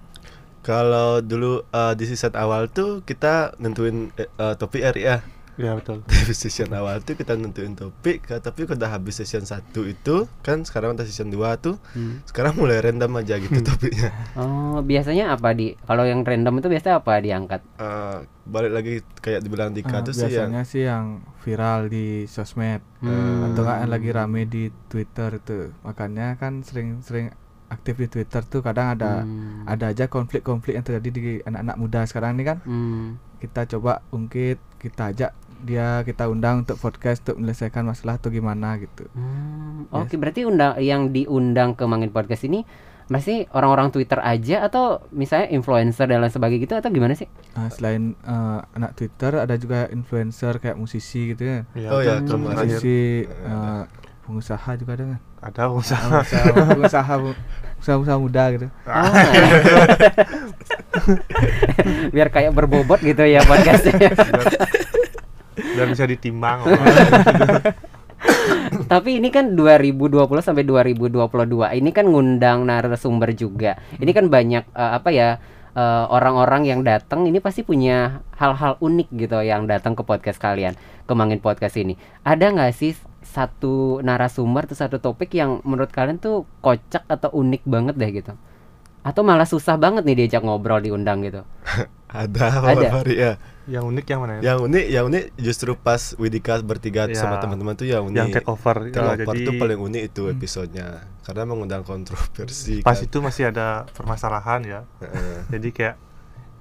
Kalau 0.60 1.24
dulu 1.24 1.64
eh, 1.72 1.94
di 1.96 2.04
season 2.04 2.36
awal 2.36 2.68
tuh 2.68 3.00
kita 3.06 3.56
nentuin 3.56 4.12
eh, 4.20 4.54
topik 4.60 4.84
RI 4.84 5.39
ya. 5.60 5.72
Betul. 5.76 6.00
Di 6.26 6.32
season 6.32 6.72
awal 6.72 6.98
tuh 7.00 7.14
kita 7.14 7.34
nentuin 7.34 7.72
topik, 7.72 8.24
ka- 8.24 8.40
tapi 8.40 8.64
udah 8.64 8.88
habis 8.88 9.16
season 9.16 9.44
1 9.44 9.60
itu 9.84 10.16
kan 10.40 10.62
sekarang 10.62 10.94
udah 10.94 11.04
season 11.04 11.28
2 11.28 11.38
tuh. 11.56 11.76
Sekarang 12.24 12.56
mulai 12.56 12.80
random 12.80 13.12
aja 13.16 13.36
gitu 13.36 13.60
topiknya. 13.60 14.10
Oh 14.34 14.80
biasanya 14.80 15.32
apa 15.32 15.52
di 15.52 15.76
kalau 15.80 16.02
yang 16.02 16.22
random 16.22 16.58
itu 16.58 16.68
biasanya 16.68 16.96
apa 16.98 17.12
diangkat? 17.18 17.60
Eh, 17.76 18.16
balik 18.42 18.72
lagi 18.72 18.94
kayak 19.16 19.40
dibilang 19.40 19.70
Dika 19.70 19.88
Ah, 19.92 20.02
tuh 20.02 20.10
sih 20.10 20.26
yang 20.26 20.50
biasanya 20.50 20.62
sih 20.64 20.82
yang 20.82 21.04
viral 21.38 21.86
di 21.86 22.06
sosmed 22.26 22.80
Hmm. 22.98 23.48
atau 23.48 23.64
yang 23.64 23.88
lagi 23.88 24.10
rame 24.10 24.44
di 24.44 24.68
Twitter 24.86 25.30
itu 25.34 25.72
makanya 25.80 26.34
kan 26.34 26.60
sering-sering 26.60 27.30
aktif 27.66 27.94
di 27.96 28.08
Twitter 28.08 28.42
tuh 28.42 28.60
kadang 28.60 28.92
ada 28.92 29.22
Hmm. 29.22 29.62
ada 29.64 29.88
aja 29.88 30.04
konflik-konflik 30.04 30.74
yang 30.74 30.82
terjadi 30.82 31.08
di 31.08 31.20
anak-anak 31.40 31.76
muda 31.76 32.00
sekarang 32.02 32.34
ini 32.34 32.44
kan 32.44 32.58
Hmm. 32.60 33.16
kita 33.38 33.64
coba 33.68 34.02
ungkit 34.10 34.58
kita 34.80 35.12
ajak 35.12 35.30
dia 35.60 36.00
kita 36.02 36.24
undang 36.24 36.64
untuk 36.64 36.80
podcast 36.80 37.20
untuk 37.22 37.36
menyelesaikan 37.38 37.84
masalah 37.84 38.16
atau 38.16 38.28
gimana 38.28 38.74
gitu 38.76 39.04
Hmm, 39.12 39.84
Yes. 39.86 39.92
Oke, 40.02 40.16
berarti 40.16 40.42
undang 40.42 40.76
yang 40.78 41.08
diundang 41.10 41.72
ke 41.72 41.84
Mangin 41.84 42.08
Podcast 42.08 42.42
ini 42.42 42.64
masih 43.06 43.50
orang-orang 43.50 43.90
Twitter 43.90 44.16
aja 44.18 44.62
atau 44.62 45.02
misalnya 45.10 45.50
influencer 45.50 46.06
dan 46.06 46.20
lain 46.20 46.30
sebagainya 46.30 46.62
gitu 46.62 46.74
atau 46.74 46.88
gimana 46.88 47.12
sih? 47.12 47.26
Ah, 47.52 47.66
selain 47.66 48.14
eh, 48.14 48.58
anak 48.70 48.94
Twitter 48.94 49.34
ada 49.36 49.52
juga 49.54 49.90
influencer 49.90 50.56
kayak 50.56 50.78
musisi 50.78 51.34
gitu 51.34 51.42
ya 51.42 51.58
Ya, 51.74 51.88
Oh 51.90 52.00
ya, 52.00 52.22
kemarin. 52.22 52.54
musisi 52.56 53.26
eh, 53.26 53.82
pengusaha 54.30 54.70
juga 54.78 54.94
ada 54.94 55.04
kan 55.10 55.20
Ada 55.42 55.62
usaha. 55.74 56.06
pengusaha 56.06 56.46
pengusaha 56.54 57.14
pengusaha 57.82 58.18
muda 58.18 58.42
gitu 58.54 58.66
Oh, 58.86 59.10
biar 62.14 62.28
kayak 62.30 62.54
berbobot 62.54 63.00
gitu 63.00 63.22
ya 63.22 63.42
podcastnya. 63.42 64.14
Dan 65.54 65.86
bisa 65.88 66.04
ditimbang. 66.06 66.62
Tapi 68.86 69.22
ini 69.22 69.30
kan 69.30 69.54
2020 69.54 70.12
sampai 70.40 70.64
2022. 70.66 71.24
Ini 71.72 71.90
kan 71.90 72.04
ngundang 72.06 72.66
narasumber 72.66 73.32
juga. 73.32 73.78
Ini 73.96 74.10
kan 74.10 74.28
banyak 74.28 74.64
eh, 74.66 74.92
apa 74.94 75.08
ya 75.10 75.28
eh, 75.72 76.04
orang-orang 76.10 76.66
yang 76.68 76.80
datang 76.82 77.24
ini 77.24 77.38
pasti 77.38 77.62
punya 77.62 78.20
hal-hal 78.36 78.76
unik 78.78 79.08
gitu 79.14 79.38
yang 79.40 79.64
datang 79.64 79.94
ke 79.94 80.02
podcast 80.02 80.36
kalian, 80.36 80.74
ke 81.06 81.12
Mangin 81.14 81.40
Podcast 81.40 81.78
ini. 81.78 81.94
Ada 82.26 82.50
nggak 82.50 82.72
sih 82.74 82.92
satu 83.30 83.74
narasumber 84.00 84.66
atau 84.66 84.76
satu 84.76 84.98
topik 84.98 85.30
yang 85.32 85.62
menurut 85.62 85.88
kalian 85.88 86.18
tuh 86.18 86.42
kocak 86.58 87.06
atau 87.06 87.30
unik 87.32 87.62
banget 87.64 87.94
deh 87.94 88.10
gitu? 88.12 88.34
Atau 89.00 89.22
malah 89.22 89.46
susah 89.46 89.74
banget 89.76 90.02
nih 90.02 90.16
diajak 90.18 90.42
ngobrol 90.42 90.76
diundang 90.78 91.22
gitu? 91.22 91.46
ada 92.10 92.46
Ada. 92.60 92.90
Fahri 92.90 93.14
ya. 93.16 93.32
yang 93.64 93.86
unik 93.86 94.02
yang 94.04 94.20
mana 94.20 94.32
ya? 94.36 94.40
Yang 94.44 94.58
unik, 94.66 94.84
yang 94.90 95.04
unik 95.06 95.24
justru 95.38 95.70
pas 95.74 96.02
Widika 96.14 96.58
bertiga 96.60 97.06
Ya. 97.06 97.14
sama 97.14 97.38
teman-teman 97.38 97.72
tuh 97.72 97.86
yang 97.86 98.02
unik. 98.04 98.18
Yang 98.18 98.28
take 98.34 98.48
over. 98.48 98.76
Take 98.84 98.98
Ya, 98.98 99.02
over 99.06 99.16
jadi 99.30 99.38
tuh 99.40 99.54
paling 99.56 99.78
unik 99.80 100.02
itu 100.04 100.22
episodenya 100.28 100.86
karena 101.22 101.42
mengundang 101.44 101.80
kontroversi. 101.82 102.82
pas 102.82 102.92
kan. 102.92 103.06
itu 103.06 103.16
masih 103.20 103.44
ada 103.48 103.86
permasalahan 103.88 104.60
ya. 104.62 104.80
Heeh. 104.98 105.46
Jadi 105.48 105.68
kayak 105.70 105.96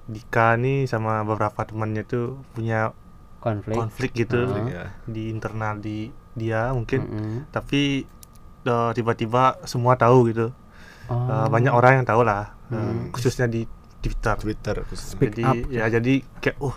Dika 0.06 0.54
nih 0.56 0.86
sama 0.86 1.22
beberapa 1.22 1.62
temannya 1.62 2.02
tuh 2.02 2.26
punya 2.52 2.94
Konflik? 3.40 3.74
konflik 3.74 4.12
gitu 4.16 4.36
Ah. 4.48 4.68
Ya. 4.68 4.86
di 5.06 5.30
internal 5.30 5.78
di 5.78 6.12
dia 6.40 6.72
mungkin. 6.72 7.00
Mm-mm. 7.04 7.36
Tapi 7.52 8.08
eh, 8.64 8.92
tiba-tiba 8.96 9.60
semua 9.68 10.00
tahu 10.00 10.32
gitu. 10.32 10.56
Oh. 11.10 11.14
Eh, 11.28 11.48
banyak 11.52 11.74
orang 11.74 12.02
yang 12.02 12.08
tahu 12.08 12.22
lah, 12.24 12.56
eh, 12.70 12.78
Hmm. 12.80 13.12
khususnya 13.12 13.46
di 13.46 13.68
Twitter. 14.00 14.36
Twitter 14.40 14.76
khususnya. 14.88 15.20
Speak 15.20 15.36
jadi 15.36 15.44
up. 15.44 15.56
ya 15.68 15.86
jadi 15.92 16.14
kayak 16.40 16.58
uh 16.64 16.76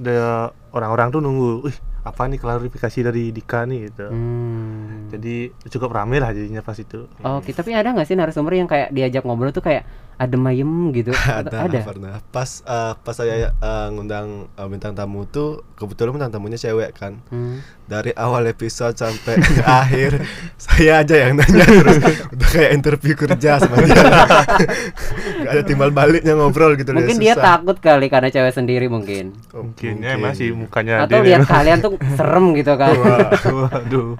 the 0.00 0.48
orang-orang 0.72 1.12
tuh 1.12 1.20
nunggu, 1.20 1.68
wih 1.68 1.76
apa 2.02 2.26
nih 2.26 2.40
klarifikasi 2.40 2.98
dari 3.04 3.30
Dika 3.30 3.62
nih 3.68 3.92
gitu. 3.92 4.08
Hmm. 4.08 5.06
Jadi 5.12 5.52
cukup 5.68 5.92
rame 5.92 6.16
lah 6.18 6.32
jadinya 6.32 6.64
pas 6.64 6.74
itu. 6.74 7.04
Oke, 7.20 7.52
tapi 7.52 7.76
ada 7.76 7.92
nggak 7.92 8.08
sih 8.08 8.16
narasumber 8.16 8.56
yang 8.56 8.66
kayak 8.66 8.88
diajak 8.90 9.22
ngobrol 9.22 9.52
tuh 9.52 9.60
kayak 9.60 9.84
adem 10.16 10.42
ayem 10.46 10.70
gitu? 10.90 11.10
Atau 11.40 11.56
ada, 11.56 11.78
pernah 11.82 12.14
pas 12.28 12.60
eh, 12.60 12.92
pas 12.96 13.14
saya 13.14 13.50
eh, 13.50 13.86
ngundang 13.90 14.46
eh, 14.52 14.66
bintang 14.66 14.92
tamu 14.92 15.24
tuh 15.24 15.64
kebetulan 15.74 16.14
bintang 16.14 16.32
tamunya 16.32 16.56
cewek 16.56 16.92
kan 16.92 17.18
Hmm. 17.28 17.60
dari 17.84 18.12
awal 18.14 18.46
episode 18.46 18.94
sampai 18.94 19.36
akhir 19.82 20.22
saya 20.56 21.02
aja 21.02 21.26
yang 21.26 21.36
nanya 21.36 21.64
terus 21.64 21.98
udah 22.28 22.48
kayak 22.48 22.70
interview 22.72 23.14
kerja 23.14 23.58
sama 23.58 23.80
dia 23.80 23.94
Gak 25.42 25.50
ada 25.50 25.62
timbal 25.62 25.90
baliknya 25.90 26.38
ngobrol 26.38 26.78
gitu 26.78 26.94
Mungkin 26.94 27.18
dia 27.18 27.34
dia 27.34 27.42
takut 27.42 27.76
kali 27.78 28.06
karena 28.06 28.30
cewek 28.30 28.54
sendiri 28.54 28.86
mungkin. 28.86 29.34
Oh, 29.50 29.66
Mungkin 29.66 29.98
ya 30.00 30.14
masih 30.14 30.54
mukanya 30.54 31.02
Atau 31.02 31.18
dia 31.18 31.34
lihat 31.34 31.48
kalian 31.48 31.78
tuh 31.80 31.98
serem 32.14 32.54
gitu 32.54 32.72
kan. 32.78 32.94
Waduh. 32.94 34.14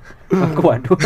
Waduh. 0.58 0.96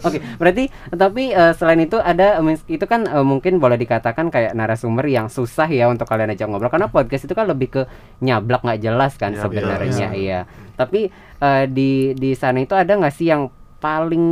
Oke, 0.00 0.18
berarti 0.36 0.64
tapi 0.90 1.30
eh, 1.30 1.52
selain 1.52 1.80
itu 1.80 1.96
ada 1.96 2.38
eh, 2.38 2.58
itu 2.66 2.84
kan 2.84 3.04
eh, 3.04 3.24
mungkin 3.24 3.58
boleh 3.58 3.76
dikatakan 3.76 4.28
kayak 4.28 4.52
narasumber 4.52 5.06
yang 5.06 5.28
susah 5.28 5.66
ya 5.66 5.86
untuk 5.86 6.04
kalian 6.04 6.32
ajak 6.32 6.48
ngobrol 6.48 6.68
karena 6.68 6.88
podcast 6.88 7.24
itu 7.24 7.34
kan 7.34 7.46
lebih 7.46 7.68
ke 7.70 7.82
nyablak 8.20 8.64
nggak 8.64 8.80
jelas 8.80 9.14
kan 9.14 9.32
Ya, 9.32 9.42
sebenarnya 9.42 10.08
betul. 10.10 10.20
iya. 10.20 10.40
Tapi 10.74 11.00
eh, 11.38 11.64
di 11.68 12.12
di 12.12 12.30
sana 12.34 12.58
itu 12.58 12.72
ada 12.74 12.92
nggak 12.92 13.14
sih 13.14 13.28
yang 13.28 13.48
paling 13.80 14.26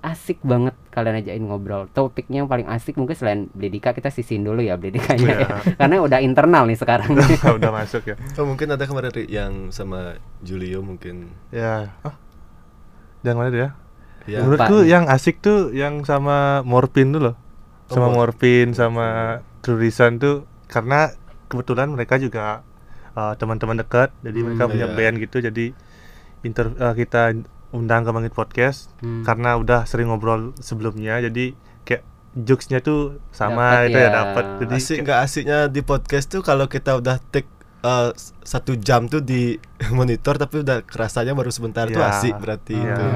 asik 0.00 0.40
banget 0.40 0.72
kalian 0.88 1.20
ajakin 1.20 1.44
ngobrol 1.44 1.84
topiknya 1.92 2.40
yang 2.40 2.48
paling 2.48 2.64
asik 2.64 2.96
mungkin 2.96 3.12
selain 3.12 3.40
Bledika 3.52 3.92
kita 3.92 4.08
sisin 4.08 4.40
dulu 4.40 4.64
ya 4.64 4.80
Bledikanya 4.80 5.44
ya. 5.44 5.48
karena 5.80 6.00
udah 6.00 6.24
internal 6.24 6.64
nih 6.64 6.80
sekarang 6.80 7.12
udah 7.60 7.68
masuk 7.68 8.00
ya. 8.08 8.16
Oh, 8.40 8.48
mungkin 8.48 8.72
ada 8.72 8.88
kemarin 8.88 9.12
Ri, 9.12 9.28
yang 9.28 9.68
sama 9.68 10.16
Julio 10.40 10.80
mungkin 10.80 11.36
Ya. 11.52 11.92
Oh. 12.00 12.16
Yang 13.20 13.36
mana 13.36 13.48
tuh 13.52 13.83
ya? 14.26 14.40
Menurutku 14.40 14.76
Pak. 14.78 14.86
yang 14.86 15.04
asik 15.06 15.38
tuh 15.38 15.70
yang 15.70 16.02
sama 16.02 16.36
Morpin 16.62 17.10
tuh 17.10 17.22
loh. 17.22 17.36
Sama 17.86 18.06
Oh, 18.06 18.12
Mor- 18.12 18.32
Morpin 18.32 18.72
sama 18.72 19.06
Trurisan 19.60 20.16
tuh 20.16 20.42
karena 20.66 21.12
kebetulan 21.46 21.88
mereka 21.88 22.16
juga 22.16 22.64
uh, 23.12 23.34
teman-teman 23.34 23.78
dekat. 23.78 24.10
Jadi 24.20 24.38
Hmm, 24.38 24.46
mereka 24.48 24.64
punya 24.66 24.86
iya. 24.86 24.94
band 24.94 25.16
gitu 25.18 25.38
jadi 25.40 25.66
inter 26.42 26.72
uh, 26.74 26.92
kita 26.92 27.32
undang 27.70 28.02
ke 28.02 28.10
Mangit 28.10 28.32
Podcast 28.32 28.92
Hmm. 28.98 29.22
karena 29.22 29.54
udah 29.54 29.82
sering 29.82 30.06
ngobrol 30.06 30.52
sebelumnya 30.56 31.18
jadi 31.20 31.54
kayak 31.82 32.02
jokesnya 32.36 32.78
tuh 32.78 33.00
sama 33.30 33.82
Dapet 33.82 33.88
itu 33.88 33.96
ya 33.96 34.02
ya. 34.02 34.10
dapat 34.14 34.44
jadi 34.58 34.74
asik 34.74 34.86
kayak- 34.90 35.02
nggak 35.02 35.20
asiknya 35.20 35.58
di 35.66 35.80
podcast 35.82 36.26
tuh 36.28 36.40
kalau 36.40 36.66
kita 36.66 36.94
udah 36.94 37.18
take 37.28 37.50
eh, 37.80 38.10
s- 38.12 38.30
satu 38.40 38.76
jam 38.76 39.06
tuh 39.06 39.20
di 39.20 39.56
monitor 39.90 40.34
tapi 40.34 40.60
udah 40.60 40.82
kerasanya 40.82 41.32
baru 41.32 41.48
sebentar 41.48 41.86
tuh 41.86 41.98
Ya. 41.98 42.12
asik 42.12 42.34
berarti 42.36 42.74
Iya. 42.74 42.92
itu 42.92 43.06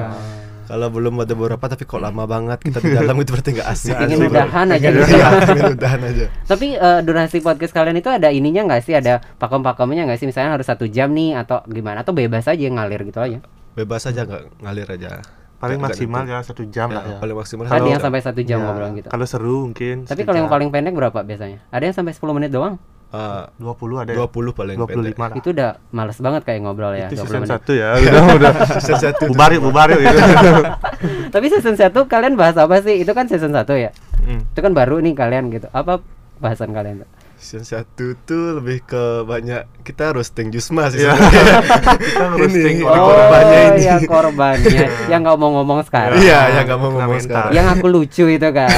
kalau 0.69 0.87
belum 0.87 1.17
ada 1.19 1.33
beberapa 1.33 1.65
tapi 1.65 1.81
kok 1.83 1.97
lama 1.97 2.23
banget 2.23 2.61
kita 2.61 2.77
di 2.77 2.93
dalam 2.93 3.17
itu 3.17 3.29
berarti 3.29 3.51
nggak 3.51 3.69
asik 3.73 3.95
ingin 3.99 4.19
udahan 4.23 4.67
aja 4.69 4.87
gitu 4.87 5.13
ingin 5.49 5.73
udahan 5.73 6.01
aja 6.09 6.25
Tapi 6.45 6.67
eh, 6.71 6.99
durasi 7.01 7.37
podcast 7.39 7.73
kalian 7.73 7.97
itu 7.97 8.07
ada 8.07 8.29
ininya 8.29 8.61
nggak 8.65 8.81
sih? 8.81 8.93
Ada 8.93 9.17
pakem-pakemnya 9.35 10.05
nggak 10.05 10.15
sih? 10.15 10.25
Misalnya 10.25 10.53
harus 10.53 10.63
satu 10.63 10.85
jam 10.85 11.09
nih 11.09 11.33
atau 11.35 11.65
gimana? 11.65 11.99
Atau 11.99 12.13
bebas 12.13 12.45
aja 12.45 12.61
ngalir 12.61 13.01
gitu 13.03 13.17
aja? 13.17 13.41
bebas 13.71 14.03
aja 14.03 14.21
nggak 14.21 14.59
ngalir 14.59 14.87
aja 14.89 15.09
paling 15.55 15.77
nggak 15.77 15.91
maksimal 15.91 16.21
nentu. 16.21 16.31
ya 16.31 16.39
satu 16.41 16.63
jam 16.65 16.87
Ya, 16.87 16.95
lah 16.95 17.03
ya 17.05 17.15
paling 17.17 17.35
maksimal 17.35 17.63
Ada 17.63 17.71
satu 17.71 17.79
yang 17.81 17.91
jam. 17.91 18.03
sampai 18.03 18.21
satu 18.21 18.41
jam 18.41 18.57
Ya, 18.57 18.65
ngobrol 18.65 18.89
gitu. 18.93 19.07
kalau 19.07 19.25
seru 19.25 19.57
mungkin 19.65 19.95
Tapi 20.03 20.21
kalau 20.21 20.37
yang 20.37 20.47
paling 20.47 20.69
pendek 20.69 20.93
berapa 20.93 21.19
biasanya? 21.19 21.59
Ada 21.69 21.83
yang 21.85 21.95
sampai 21.95 22.11
10 22.11 22.31
menit 22.33 22.49
doang? 22.49 22.75
Eh, 23.09 23.43
20 23.57 24.05
ada 24.05 24.13
ya 24.13 24.21
20 24.21 24.53
paling 24.53 24.77
25 24.77 24.85
pendek 24.85 25.15
lah 25.17 25.29
Itu 25.33 25.49
udah 25.49 25.81
males 25.89 26.17
banget 26.21 26.41
kayak 26.45 26.59
ngobrol 26.61 26.93
ya. 26.93 27.09
itu 27.09 27.17
20 27.17 27.25
season 27.25 27.43
satu 27.43 27.71
ya 27.73 27.89
udah 27.97 28.21
udah 28.37 28.51
Season 28.77 28.97
satu 29.01 29.23
bubar 29.33 29.49
yuk 29.49 29.61
bubar 29.65 29.87
yuk 29.89 30.01
gitu 30.05 30.21
Tapi 31.33 31.45
season 31.49 31.73
1 31.73 31.89
kalian 32.05 32.37
bahas 32.37 32.53
apa 32.55 32.77
sih? 32.79 33.01
Itu 33.01 33.17
kan 33.17 33.25
season 33.25 33.49
1 33.49 33.65
ya. 33.75 33.89
Hmm. 34.19 34.45
Itu 34.45 34.59
kan 34.61 34.77
baru 34.77 35.01
nih 35.01 35.17
kalian 35.17 35.49
gitu. 35.49 35.65
Apa 35.71 36.05
bahasan 36.37 36.69
kalian 36.69 37.01
tuh? 37.01 37.09
Season 37.39 37.65
1 37.65 37.97
tuh 38.19 38.61
lebih 38.61 38.83
ke 38.83 39.03
banyak 39.23 39.65
kita 39.81 40.13
roasting 40.13 40.53
Jusma 40.53 40.91
sih 40.91 41.01
Iya. 41.01 41.15
sebenarnya. 41.15 41.61
Kita 42.03 42.25
roasting 42.29 42.77
Ini, 42.77 42.83
orang 42.83 42.99
oh, 42.99 43.07
korbannya 43.09 43.61
ini. 43.65 43.81
ya 43.81 43.95
korbannya 44.03 44.85
yang 45.07 45.19
nggak 45.23 45.37
mau 45.39 45.49
ngomong 45.57 45.79
sekarang. 45.81 46.19
Iya, 46.19 46.39
yang 46.51 46.63
nggak 46.67 46.77
mau 46.77 46.89
ngomong 46.91 47.19
sekarang. 47.19 47.51
Yang 47.55 47.67
aku 47.73 47.85
lucu 47.87 48.25
itu 48.27 48.49
kan. 48.51 48.69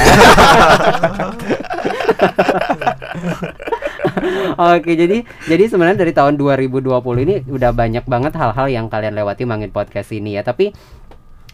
Oke, 4.62 4.94
jadi 4.94 5.26
jadi 5.50 5.64
sebenarnya 5.66 6.06
dari 6.06 6.14
tahun 6.14 6.38
2020 6.38 6.86
ini 7.26 7.42
udah 7.50 7.74
banyak 7.74 8.06
banget 8.06 8.38
hal-hal 8.38 8.70
yang 8.70 8.86
kalian 8.86 9.18
lewati 9.18 9.42
mangin 9.42 9.74
podcast 9.74 10.14
ini 10.14 10.38
ya. 10.38 10.46
Tapi 10.46 10.70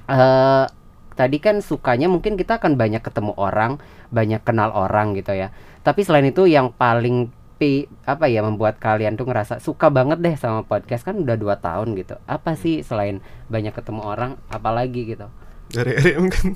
eh 0.09 0.65
tadi 1.17 1.37
kan 1.41 1.65
sukanya 1.65 2.07
mungkin 2.13 2.37
kita 2.37 2.61
akan 2.61 2.77
banyak 2.77 3.01
ketemu 3.01 3.33
orang, 3.41 3.81
banyak 4.13 4.45
kenal 4.45 4.77
orang 4.77 5.17
gitu 5.17 5.33
ya. 5.33 5.49
Tapi 5.81 6.05
selain 6.05 6.29
itu 6.29 6.45
yang 6.45 6.69
paling 6.77 7.33
pi, 7.57 7.89
apa 8.05 8.29
ya 8.29 8.45
membuat 8.45 8.77
kalian 8.79 9.17
tuh 9.17 9.27
ngerasa 9.27 9.59
suka 9.59 9.89
banget 9.89 10.21
deh 10.21 10.37
sama 10.37 10.63
podcast 10.63 11.03
kan 11.03 11.17
udah 11.17 11.35
dua 11.35 11.57
tahun 11.59 11.97
gitu. 11.97 12.21
Apa 12.29 12.55
sih 12.61 12.85
selain 12.85 13.25
banyak 13.49 13.73
ketemu 13.73 14.05
orang, 14.05 14.37
apalagi 14.53 15.17
gitu? 15.17 15.27
Dari 15.73 15.97
Eri 15.97 16.13
mungkin. 16.21 16.55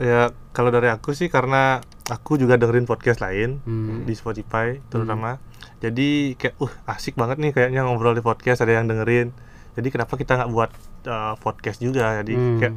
Ya 0.00 0.32
kalau 0.52 0.68
dari 0.68 0.92
aku 0.92 1.16
sih 1.16 1.32
karena 1.32 1.80
aku 2.04 2.34
juga 2.34 2.56
dengerin 2.56 2.82
podcast 2.82 3.18
lain 3.18 3.62
Hmm. 3.62 4.02
di 4.02 4.12
Spotify 4.12 4.80
terutama. 4.88 5.38
Jadi 5.78 6.34
kayak 6.34 6.58
uh 6.58 6.72
asik 6.88 7.14
banget 7.14 7.38
nih 7.38 7.50
kayaknya 7.50 7.82
ngobrol 7.82 8.12
di 8.12 8.20
podcast 8.20 8.58
ada 8.58 8.72
yang 8.72 8.86
dengerin. 8.86 9.30
Jadi 9.72 9.88
kenapa 9.88 10.14
kita 10.14 10.36
nggak 10.36 10.50
buat 10.50 10.70
uh, 11.06 11.34
podcast 11.38 11.78
juga? 11.78 12.18
Jadi 12.18 12.34
Hmm. 12.34 12.58
kayak 12.58 12.74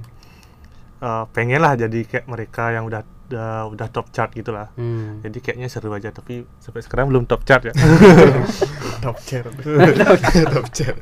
uh, 1.00 1.26
pengen 1.32 1.60
lah 1.60 1.74
jadi 1.74 2.00
kayak 2.02 2.26
mereka 2.26 2.70
yang 2.70 2.86
udah 2.86 3.02
udah, 3.26 3.74
udah 3.74 3.88
top 3.90 4.14
chart 4.14 4.32
gitu 4.38 4.54
lah. 4.54 4.70
Hmm. 4.78 5.22
Jadi 5.26 5.38
kayaknya 5.42 5.68
seru 5.68 5.90
aja 5.94 6.14
tapi 6.14 6.46
sampai 6.62 6.82
sekarang 6.86 7.10
belum 7.10 7.26
top 7.26 7.42
chart 7.44 7.70
ya. 7.70 7.74
Top 9.06 9.22
chair. 9.22 9.46
Top 10.56 10.68
chair. 10.74 10.98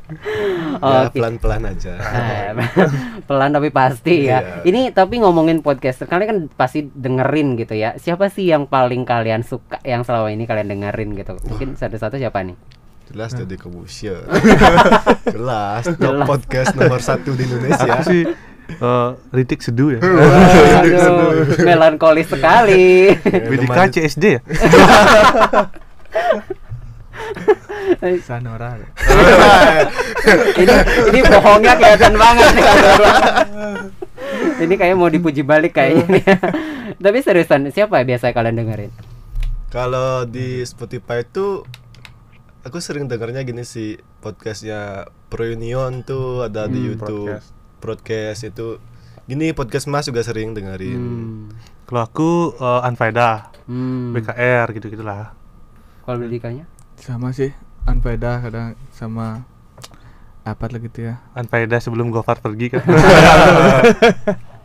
Ya, 0.76 1.08
Oke. 1.08 1.16
pelan-pelan 1.16 1.64
aja. 1.72 1.96
Eh, 1.96 2.52
pelan 3.28 3.56
tapi 3.56 3.72
pasti 3.72 4.28
ya. 4.28 4.60
Iya. 4.60 4.68
Ini 4.68 4.80
tapi 4.92 5.24
ngomongin 5.24 5.64
podcast, 5.64 6.04
kalian 6.04 6.28
kan 6.28 6.38
pasti 6.52 6.84
dengerin 6.84 7.56
gitu 7.56 7.72
ya. 7.72 7.96
Siapa 7.96 8.28
sih 8.28 8.52
yang 8.52 8.68
paling 8.68 9.08
kalian 9.08 9.40
suka 9.40 9.80
yang 9.88 10.04
selama 10.04 10.28
ini 10.28 10.44
kalian 10.44 10.68
dengerin 10.68 11.16
gitu? 11.16 11.32
Mungkin 11.48 11.80
satu-satu 11.80 12.20
siapa 12.20 12.44
nih? 12.44 12.56
Jelas 13.08 13.32
jadi 13.32 13.56
Kebusya. 13.56 14.16
Jelas. 15.32 15.84
Top 15.96 16.00
Jelas. 16.00 16.28
podcast 16.28 16.72
nomor 16.76 17.00
satu 17.00 17.32
di 17.32 17.48
Indonesia. 17.48 18.00
aku 18.00 18.04
sih 18.04 18.22
uh, 18.80 19.14
Ritik 19.30 19.60
Seduh 19.60 19.96
ya. 19.96 20.00
Aduh, 20.00 21.48
melankolis 21.62 22.28
sekali. 22.28 23.12
Widika 23.50 23.88
CSD 23.88 24.24
ya. 24.36 24.40
Sanora. 28.24 28.76
ini 30.54 30.74
ini 31.08 31.20
bohongnya 31.24 31.72
kelihatan 31.76 32.14
banget 32.16 32.48
nih 32.52 32.64
Ini 34.54 34.74
kayak 34.76 34.96
mau 34.96 35.08
dipuji 35.08 35.40
balik 35.42 35.76
kayaknya. 35.76 36.20
Tapi 36.96 37.18
seriusan, 37.20 37.72
siapa 37.72 38.00
ya 38.00 38.04
biasa 38.06 38.30
kalian 38.30 38.60
dengerin? 38.60 38.92
Kalau 39.68 40.22
di 40.24 40.62
Spotify 40.62 41.24
itu 41.24 41.64
aku 42.62 42.78
sering 42.78 43.08
dengarnya 43.08 43.42
gini 43.42 43.64
sih 43.66 43.96
podcastnya 44.20 45.08
Pro 45.26 45.42
Union 45.44 46.04
tuh 46.06 46.46
ada 46.46 46.68
di 46.68 46.78
Hmm, 46.78 46.88
YouTube 46.94 47.26
podcast. 47.34 47.53
Broadcast 47.84 48.48
itu 48.48 48.80
gini 49.24 49.52
podcast 49.52 49.84
Mas 49.86 50.08
juga 50.08 50.24
sering 50.24 50.56
dengerin 50.56 50.96
Hmm. 50.96 51.52
Kalau 51.84 52.00
aku 52.00 52.30
uh, 52.56 52.80
Anfaedah, 52.80 53.52
Hmm. 53.68 54.16
BKR 54.16 54.72
gitu 54.72 54.88
gitulah. 54.88 55.36
Kalau 56.04 56.16
Bidikanya? 56.16 56.64
Sama 56.96 57.28
sih 57.32 57.52
Anfaedah 57.84 58.40
kadang 58.40 58.72
sama 58.88 59.44
apa 60.40 60.64
lagi 60.68 60.88
gitu 60.88 61.12
ya. 61.12 61.20
Anfaedah 61.32 61.80
sebelum 61.80 62.08
Gofar 62.08 62.40
pergi 62.40 62.72
kan. 62.72 62.84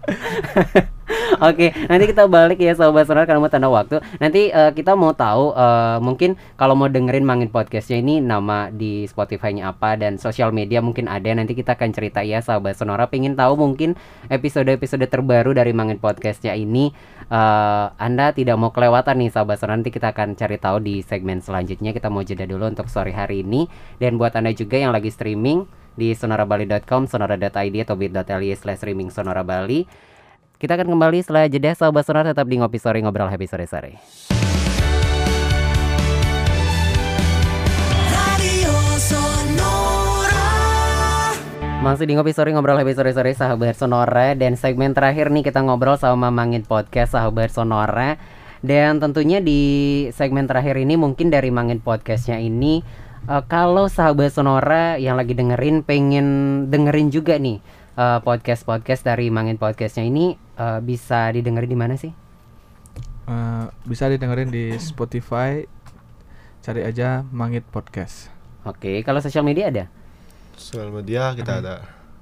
Oke, 1.38 1.69
nanti 1.86 2.05
kita 2.09 2.25
balik 2.25 2.57
ya 2.57 2.74
sobat 2.74 3.05
sonar 3.05 3.29
karena 3.29 3.38
mau 3.38 3.51
tanda 3.51 3.69
waktu. 3.69 4.01
Nanti 4.17 4.50
eh, 4.50 4.71
kita 4.74 4.98
mau 4.98 5.13
tahu 5.13 5.53
eh, 5.53 5.98
mungkin 6.01 6.33
kalau 6.57 6.74
mau 6.74 6.89
dengerin 6.89 7.21
Mangin 7.21 7.53
podcastnya 7.53 8.01
ini 8.01 8.17
nama 8.17 8.74
di 8.74 9.05
Spotify-nya 9.05 9.69
apa 9.69 9.93
dan 9.93 10.17
sosial 10.17 10.50
media 10.50 10.81
mungkin 10.81 11.05
ada. 11.05 11.29
Nanti 11.29 11.53
kita 11.53 11.77
akan 11.77 11.93
cerita 11.93 12.25
ya 12.25 12.41
sobat 12.41 12.74
sonora. 12.74 13.05
Pengen 13.05 13.38
tahu 13.38 13.53
mungkin 13.59 13.93
episode-episode 14.33 15.05
terbaru 15.05 15.53
dari 15.53 15.69
Mangin 15.69 16.01
podcastnya 16.01 16.57
ini 16.57 16.89
eh, 17.29 17.86
Anda 17.93 18.33
tidak 18.33 18.57
mau 18.57 18.74
kelewatan 18.74 19.21
nih 19.21 19.29
sobat 19.29 19.62
sonora. 19.62 19.77
Nanti 19.77 19.93
kita 19.93 20.09
akan 20.09 20.33
cari 20.33 20.57
tahu 20.57 20.81
di 20.81 21.05
segmen 21.05 21.45
selanjutnya. 21.45 21.93
Kita 21.93 22.09
mau 22.09 22.25
jeda 22.25 22.50
dulu 22.50 22.65
untuk 22.65 22.89
sore 22.89 23.13
hari 23.13 23.45
ini. 23.45 23.69
Dan 24.01 24.17
buat 24.17 24.34
Anda 24.34 24.49
juga 24.58 24.82
yang 24.82 24.89
lagi 24.89 25.13
streaming 25.13 25.69
di 25.99 26.15
sonorabali.com, 26.15 27.12
sonora.id 27.12 27.75
atau 27.84 27.95
bit.ly 27.99 28.56
slash 28.56 28.80
streaming 28.80 29.12
sonora 29.12 29.43
Bali. 29.43 30.09
Kita 30.60 30.76
akan 30.76 30.91
kembali 30.91 31.24
setelah 31.24 31.48
jeda. 31.48 31.72
Sahabat 31.72 32.04
sonar 32.04 32.28
tetap 32.28 32.43
di 32.43 32.60
ngopi 32.60 32.76
sore 32.84 33.00
ngobrol 33.00 33.32
happy 33.32 33.48
sore 33.48 33.63
sore. 33.63 33.95
Masih 41.80 42.04
di 42.04 42.13
ngopi 42.19 42.36
sore 42.36 42.52
ngobrol 42.52 42.76
happy 42.76 42.91
sore 42.91 43.15
sore 43.15 43.32
sahabat 43.32 43.80
sonora. 43.80 44.36
Dan 44.36 44.60
segmen 44.60 44.91
terakhir 44.91 45.32
nih 45.32 45.48
kita 45.48 45.63
ngobrol 45.63 45.95
sama 45.95 46.28
Mangin 46.28 46.67
Podcast 46.67 47.15
sahabat 47.15 47.56
sonora. 47.56 48.19
Dan 48.60 49.00
tentunya 49.00 49.39
di 49.39 50.12
segmen 50.12 50.43
terakhir 50.43 50.76
ini 50.76 51.00
mungkin 51.00 51.32
dari 51.32 51.56
Mangin 51.56 51.80
Podcastnya 51.80 52.36
ini 52.36 52.84
eh, 53.32 53.43
kalau 53.48 53.88
sahabat 53.88 54.36
sonora 54.36 55.00
yang 55.00 55.15
lagi 55.15 55.39
dengerin 55.39 55.88
pengen 55.88 56.28
dengerin 56.67 57.15
juga 57.15 57.39
nih 57.39 57.63
eh, 57.95 58.19
podcast-podcast 58.19 59.08
dari 59.08 59.32
Mangin 59.32 59.56
Podcastnya 59.56 60.04
ini 60.04 60.48
eh, 60.60 60.80
bisa 60.82 61.32
didengerin 61.32 61.69
di 61.69 61.80
mana 61.80 61.95
sih? 61.95 62.12
Eh, 63.26 63.65
bisa 63.84 64.06
didengerin 64.06 64.50
di 64.50 64.76
Spotify. 64.78 65.63
Cari 66.60 66.84
aja 66.84 67.24
Mangit 67.26 67.63
Podcast. 67.65 68.28
Oke, 68.62 69.00
kalau 69.02 69.24
sosial 69.24 69.48
media 69.48 69.72
ada 69.72 69.88
sosial 70.54 70.91
media 70.91 71.32
kita 71.32 71.63
ada 71.63 71.76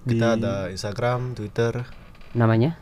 Di- 0.06 0.14
kita 0.14 0.38
ada 0.38 0.54
Instagram 0.70 1.34
Twitter 1.34 1.82
namanya? 2.32 2.78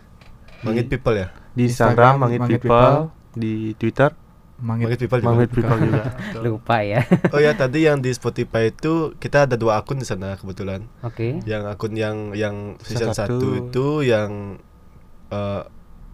Mangit 0.61 0.91
People 0.91 1.15
ya 1.15 1.31
Di 1.55 1.71
Instagram, 1.71 1.71
Instagram 1.71 2.13
Mangit 2.19 2.39
Mangit 2.43 2.59
People, 2.59 2.95
di 3.31 3.53
Twitter 3.79 4.11
Mangit, 4.59 4.91
Mangit 4.91 4.99
People 4.99 5.19
juga 5.19 5.29
Mangit 5.31 5.49
People 5.49 5.77
juga. 5.79 6.03
Lupa 6.43 6.77
ya. 6.83 7.07
oh 7.31 7.39
ya 7.39 7.55
tadi 7.55 7.87
yang 7.87 8.03
di 8.03 8.11
Spotify 8.11 8.67
itu 8.67 9.15
kita 9.15 9.47
ada 9.47 9.55
dua 9.55 9.79
akun 9.79 9.95
di 9.95 10.03
sana 10.03 10.35
kebetulan 10.35 10.83
Oke. 10.99 11.39
yang 11.47 11.63
akun 11.65 11.95
yang 11.95 12.35
yang 12.35 12.75
season 12.83 13.15
Season 13.15 13.15
satu. 13.15 13.39
satu 13.39 13.47
itu 13.63 13.87
yang 14.03 14.59
eh, 15.31 15.63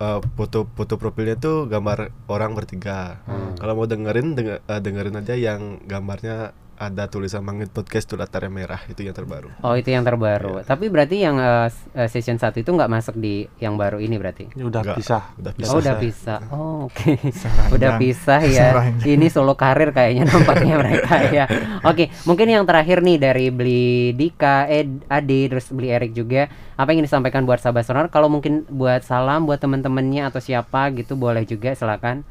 eh, 0.01 0.19
foto 0.37 0.67
foto 0.73 0.93
profilnya 0.95 1.37
tuh 1.37 1.67
gambar 1.67 2.11
orang 2.31 2.55
bertiga. 2.55 3.21
Hmm. 3.27 3.55
Kalau 3.59 3.73
mau 3.77 3.87
dengerin 3.87 4.33
denger- 4.37 4.63
eh, 4.65 4.81
dengerin 4.81 5.19
aja 5.19 5.35
yang 5.37 5.81
gambarnya 5.85 6.55
ada 6.81 7.05
tulisan 7.05 7.39
Mangit 7.39 7.69
Podcast 7.69 8.09
tuh 8.09 8.17
latarnya 8.17 8.49
merah 8.49 8.81
itu 8.89 9.05
yang 9.05 9.13
terbaru. 9.13 9.53
Oh 9.61 9.77
itu 9.77 9.87
yang 9.87 10.01
terbaru. 10.01 10.65
Tapi 10.65 10.89
berarti 10.89 11.21
yang 11.21 11.37
eh, 11.37 11.69
s- 11.69 11.85
eh, 11.93 12.09
season 12.09 12.35
1 12.35 12.57
itu 12.57 12.65
nggak 12.67 12.89
masuk 12.89 13.15
di 13.15 13.45
yang 13.57 13.77
baru 13.77 14.01
ini 14.01 14.17
berarti? 14.17 14.49
Ini 14.49 14.65
udah 14.65 14.81
Nggak, 14.81 14.97
pisah. 14.97 15.23
Udah 15.37 15.51
Oh 15.51 15.57
pisah. 15.61 15.77
udah 15.77 15.93
pisah. 15.95 16.39
Oh 16.49 16.77
oke. 16.89 17.11
Saranjang. 17.29 17.69
udah 17.71 17.91
pisah 17.95 18.41
ya. 18.41 18.65
Saranjang. 18.73 19.07
Ini 19.07 19.25
solo 19.29 19.53
karir 19.53 19.93
kayaknya 19.93 20.25
nampaknya 20.25 20.75
mereka 20.81 21.15
ya. 21.29 21.45
Oke, 21.85 22.09
mungkin 22.25 22.49
yang 22.49 22.65
terakhir 22.65 22.99
nih 22.99 23.17
dari 23.17 23.45
beli 23.47 23.85
Dika, 24.11 24.65
Ed, 24.65 25.05
Ade, 25.05 25.47
terus 25.47 25.69
beli 25.69 25.87
Erik 25.87 26.11
juga. 26.11 26.49
Apa 26.73 26.89
yang 26.89 26.99
ingin 26.99 27.13
disampaikan 27.13 27.45
buat 27.45 27.61
sahabat 27.61 27.85
sonar? 27.85 28.09
Kalau 28.09 28.25
mungkin 28.25 28.65
buat 28.65 29.05
salam 29.05 29.45
buat 29.45 29.61
teman-temannya 29.61 30.25
atau 30.25 30.41
siapa 30.41 30.89
gitu 30.91 31.13
boleh 31.13 31.45
juga 31.45 31.71
silakan. 31.71 32.25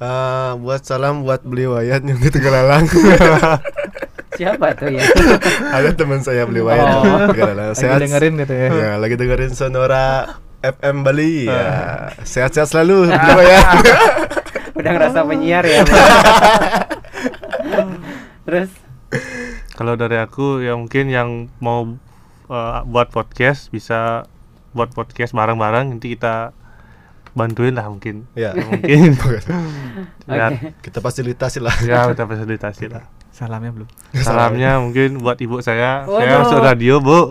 Ah, 0.00 0.56
buat 0.56 0.80
salam 0.80 1.28
buat 1.28 1.44
beli 1.44 1.68
wayat 1.68 2.00
yang 2.00 2.16
di 2.16 2.32
Tegalalang. 2.32 2.88
Siapa 4.40 4.72
tuh 4.72 4.96
ya? 4.96 5.04
ada 5.76 5.92
teman 5.92 6.24
saya 6.24 6.48
beli 6.48 6.64
wayat 6.64 6.88
Oh. 6.88 7.04
di 7.04 7.36
Tegalalang. 7.36 7.76
Lagi 7.76 8.00
dengerin 8.08 8.34
gitu 8.40 8.54
ya. 8.56 8.68
Ya, 8.72 8.90
lagi 8.96 9.14
dengerin 9.20 9.52
Sonora 9.52 10.40
FM 10.64 11.04
Bali 11.04 11.52
ya. 11.52 12.08
Sehat-sehat 12.24 12.72
selalu 12.72 13.12
beli 13.12 13.32
wayat. 13.36 13.66
Udah 14.80 14.90
ngerasa 14.96 15.20
penyiar 15.28 15.64
ya. 15.68 15.84
terus 18.48 18.72
Kalau 19.76 20.00
dari 20.00 20.16
aku 20.16 20.64
ya 20.64 20.80
mungkin 20.80 21.12
yang 21.12 21.28
mau 21.60 21.84
uh, 22.48 22.80
buat 22.88 23.12
podcast 23.12 23.68
bisa 23.68 24.24
buat 24.72 24.96
podcast 24.96 25.36
bareng-bareng 25.36 25.92
nanti 25.92 26.16
kita 26.16 26.56
bantuin 27.32 27.72
lah 27.72 27.86
mungkin. 27.86 28.26
ya, 28.34 28.50
mungkin. 28.68 29.14
ya, 30.26 30.46
Oke. 30.50 30.74
kita 30.82 30.98
fasilitasi 30.98 31.58
lah. 31.60 31.74
ya 31.82 32.10
kita 32.10 32.24
fasilitasi 32.24 32.84
lah. 32.88 33.04
Salamnya 33.30 33.70
belum. 33.72 33.88
Salamnya 34.20 34.76
mungkin 34.78 35.16
buat 35.18 35.38
ibu 35.38 35.62
saya. 35.62 36.04
Waduh. 36.04 36.20
Saya 36.20 36.36
masuk 36.44 36.58
radio, 36.60 36.94
Bu. 37.00 37.18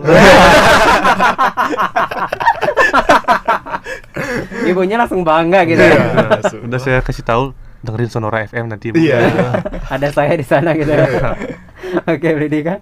ibunya 4.66 4.96
langsung 4.96 5.22
bangga 5.22 5.64
gitu 5.64 5.80
Iya, 5.80 5.94
ya. 5.94 6.26
langsung. 6.30 6.60
Udah 6.66 6.80
saya 6.80 6.98
kasih 7.00 7.24
tahu 7.24 7.52
dengerin 7.82 8.10
Sonora 8.10 8.44
FM 8.44 8.68
nanti. 8.68 8.92
Iya. 8.92 9.18
Ada 9.94 10.08
saya 10.10 10.32
di 10.34 10.44
sana 10.44 10.74
gitu. 10.76 10.92
Oke, 12.06 12.28
Bridika. 12.34 12.80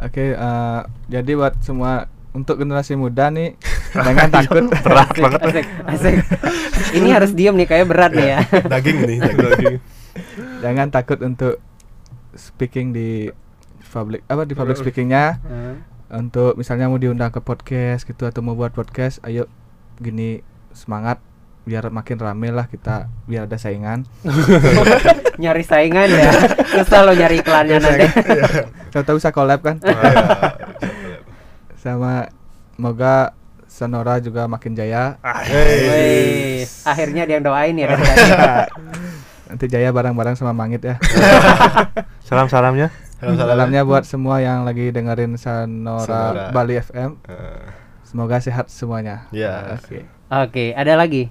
Oke, 0.00 0.32
eh, 0.32 0.80
jadi 1.10 1.30
buat 1.36 1.60
semua 1.60 2.08
untuk 2.30 2.56
generasi 2.56 2.94
muda 2.94 3.28
nih 3.28 3.58
jangan 3.96 4.28
takut 4.30 4.64
Berat 4.70 5.10
banget. 5.12 5.40
asik, 5.42 5.66
asik. 5.84 6.14
Ini 6.90 7.08
harus 7.10 7.30
diem 7.32 7.54
nih, 7.54 7.66
kayak 7.66 7.86
berat 7.86 8.12
nih 8.12 8.26
ya. 8.28 8.38
Daging 8.72 8.98
nih, 9.02 9.18
daging. 9.20 9.76
jangan 10.58 10.86
takut 10.88 11.18
untuk 11.20 11.58
speaking 12.32 12.90
di 12.90 13.30
public 13.84 14.22
apa 14.24 14.42
di 14.42 14.54
public 14.54 14.78
speakingnya 14.78 15.42
untuk 16.08 16.54
misalnya 16.54 16.86
mau 16.86 16.94
diundang 16.96 17.30
ke 17.30 17.38
podcast 17.38 18.02
gitu 18.02 18.22
atau 18.22 18.38
mau 18.40 18.54
buat 18.54 18.70
podcast 18.70 19.18
ayo 19.20 19.50
gini 19.96 20.42
semangat 20.70 21.18
biar 21.60 21.86
makin 21.88 22.16
rame 22.16 22.50
lah 22.50 22.66
kita 22.66 23.06
biar 23.24 23.44
ada 23.44 23.54
saingan 23.54 24.06
nyari 25.42 25.62
saingan 25.62 26.06
ya. 26.06 26.30
Susah 26.70 27.00
lo 27.02 27.12
nyari 27.12 27.40
iklannya 27.40 27.78
nanti. 27.78 28.06
kita 28.90 29.02
tahu 29.02 29.16
bisa 29.16 29.30
collab 29.30 29.60
kan 29.60 29.76
Oh, 29.80 29.88
iya. 29.88 30.49
Sama 31.80 32.28
semoga 32.76 33.32
Sonora 33.64 34.18
juga 34.18 34.44
makin 34.44 34.74
jaya. 34.74 35.16
Wih, 35.46 36.66
akhirnya 36.82 37.22
dia 37.24 37.38
yang 37.38 37.46
doain 37.46 37.72
ya 37.72 37.86
dari 37.90 38.02
tadi. 38.02 38.30
nanti 39.46 39.64
jaya 39.66 39.90
bareng-bareng 39.90 40.34
sama 40.34 40.50
Mangit 40.50 40.82
ya. 40.82 40.98
Salam-salamnya. 42.28 42.90
salamnya 43.20 43.82
buat 43.82 44.02
semua 44.02 44.40
yang 44.40 44.64
lagi 44.64 44.90
dengerin 44.90 45.36
Sonora, 45.36 46.04
Sonora. 46.04 46.44
Bali 46.50 46.76
FM 46.76 47.10
Eh, 47.24 47.64
semoga 48.02 48.36
sehat 48.38 48.68
semuanya. 48.68 49.28
Ya. 49.30 49.76
oke. 49.76 50.04
Oke, 50.30 50.64
ada 50.72 50.94
lagi 50.94 51.28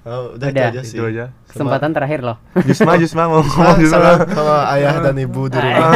Oh, 0.00 0.32
udah, 0.32 0.48
Udah. 0.48 0.48
itu 0.48 0.72
aja 0.72 0.80
sih. 0.80 0.96
Itu 0.96 1.04
aja. 1.12 1.28
kesempatan 1.44 1.92
terakhir 1.92 2.24
loh. 2.24 2.36
Jusma, 2.64 2.96
Jusma 2.96 3.28
mau 3.28 3.44
ngomong 3.44 3.76
Jusma. 3.84 4.24
sama 4.32 4.56
ayah 4.72 4.96
dan 5.04 5.12
ibu 5.18 5.44
di 5.52 5.60
rumah. 5.60 5.92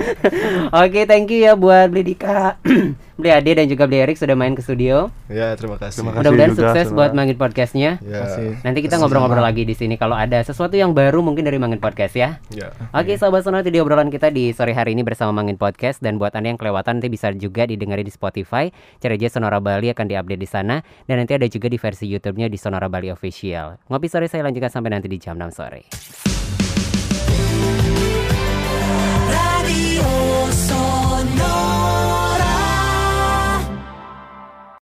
Oke, 0.80 1.04
thank 1.04 1.28
you 1.28 1.44
ya 1.44 1.52
buat 1.52 1.92
Beli 1.92 2.16
Dika, 2.16 2.56
Beli 3.20 3.30
Ade 3.36 3.52
dan 3.60 3.66
juga 3.68 3.84
Beli 3.86 4.02
Erik 4.02 4.16
sudah 4.16 4.34
main 4.34 4.56
ke 4.56 4.64
studio. 4.64 5.12
Ya, 5.28 5.52
terima 5.54 5.76
kasih. 5.76 6.02
Terima 6.02 6.16
kasih. 6.16 6.20
Mudah-mudahan 6.24 6.52
sukses 6.56 6.86
Sonora. 6.88 6.98
buat 6.98 7.10
Mangin 7.14 7.36
Podcastnya. 7.36 7.90
Ya. 8.00 8.24
Nanti 8.64 8.80
kita 8.80 8.96
ngobrol-ngobrol 8.98 9.44
lagi 9.44 9.62
di 9.68 9.76
sini 9.76 10.00
kalau 10.00 10.16
ada 10.16 10.40
sesuatu 10.40 10.74
yang 10.74 10.96
baru 10.96 11.20
mungkin 11.20 11.44
dari 11.44 11.60
Mangin 11.60 11.78
Podcast 11.78 12.16
ya. 12.16 12.40
Ya. 12.50 12.72
Oke, 12.96 13.14
sahabat 13.20 13.44
Sonora, 13.46 13.62
itu 13.62 13.70
dia 13.70 13.84
obrolan 13.84 14.08
kita 14.08 14.32
di 14.32 14.50
sore 14.56 14.72
hari 14.72 14.96
ini 14.96 15.04
bersama 15.04 15.30
Mangin 15.30 15.60
Podcast 15.60 16.00
dan 16.00 16.16
buat 16.16 16.34
Anda 16.34 16.50
yang 16.50 16.58
kelewatan 16.58 16.98
nanti 16.98 17.12
bisa 17.12 17.30
juga 17.36 17.68
didengarin 17.68 18.02
di 18.02 18.10
Spotify. 18.10 18.72
Cari 18.98 19.14
aja 19.20 19.28
Sonora 19.38 19.60
Bali 19.62 19.92
akan 19.92 20.08
diupdate 20.08 20.40
di 20.40 20.48
sana 20.48 20.80
dan 21.06 21.20
nanti 21.20 21.36
ada 21.36 21.46
juga 21.46 21.68
di 21.68 21.76
versi 21.76 22.08
YouTube-nya 22.08 22.48
di 22.48 22.56
Sonora 22.56 22.88
Bali 22.88 23.12
Official. 23.12 23.86
Ngopi 23.92 24.08
sore 24.08 24.26
saya 24.26 24.42
lanjutkan 24.48 24.72
sampai 24.72 24.90
nanti 24.96 25.06
di 25.06 25.20
jam 25.20 25.36
6 25.36 25.52
sore. 25.52 26.39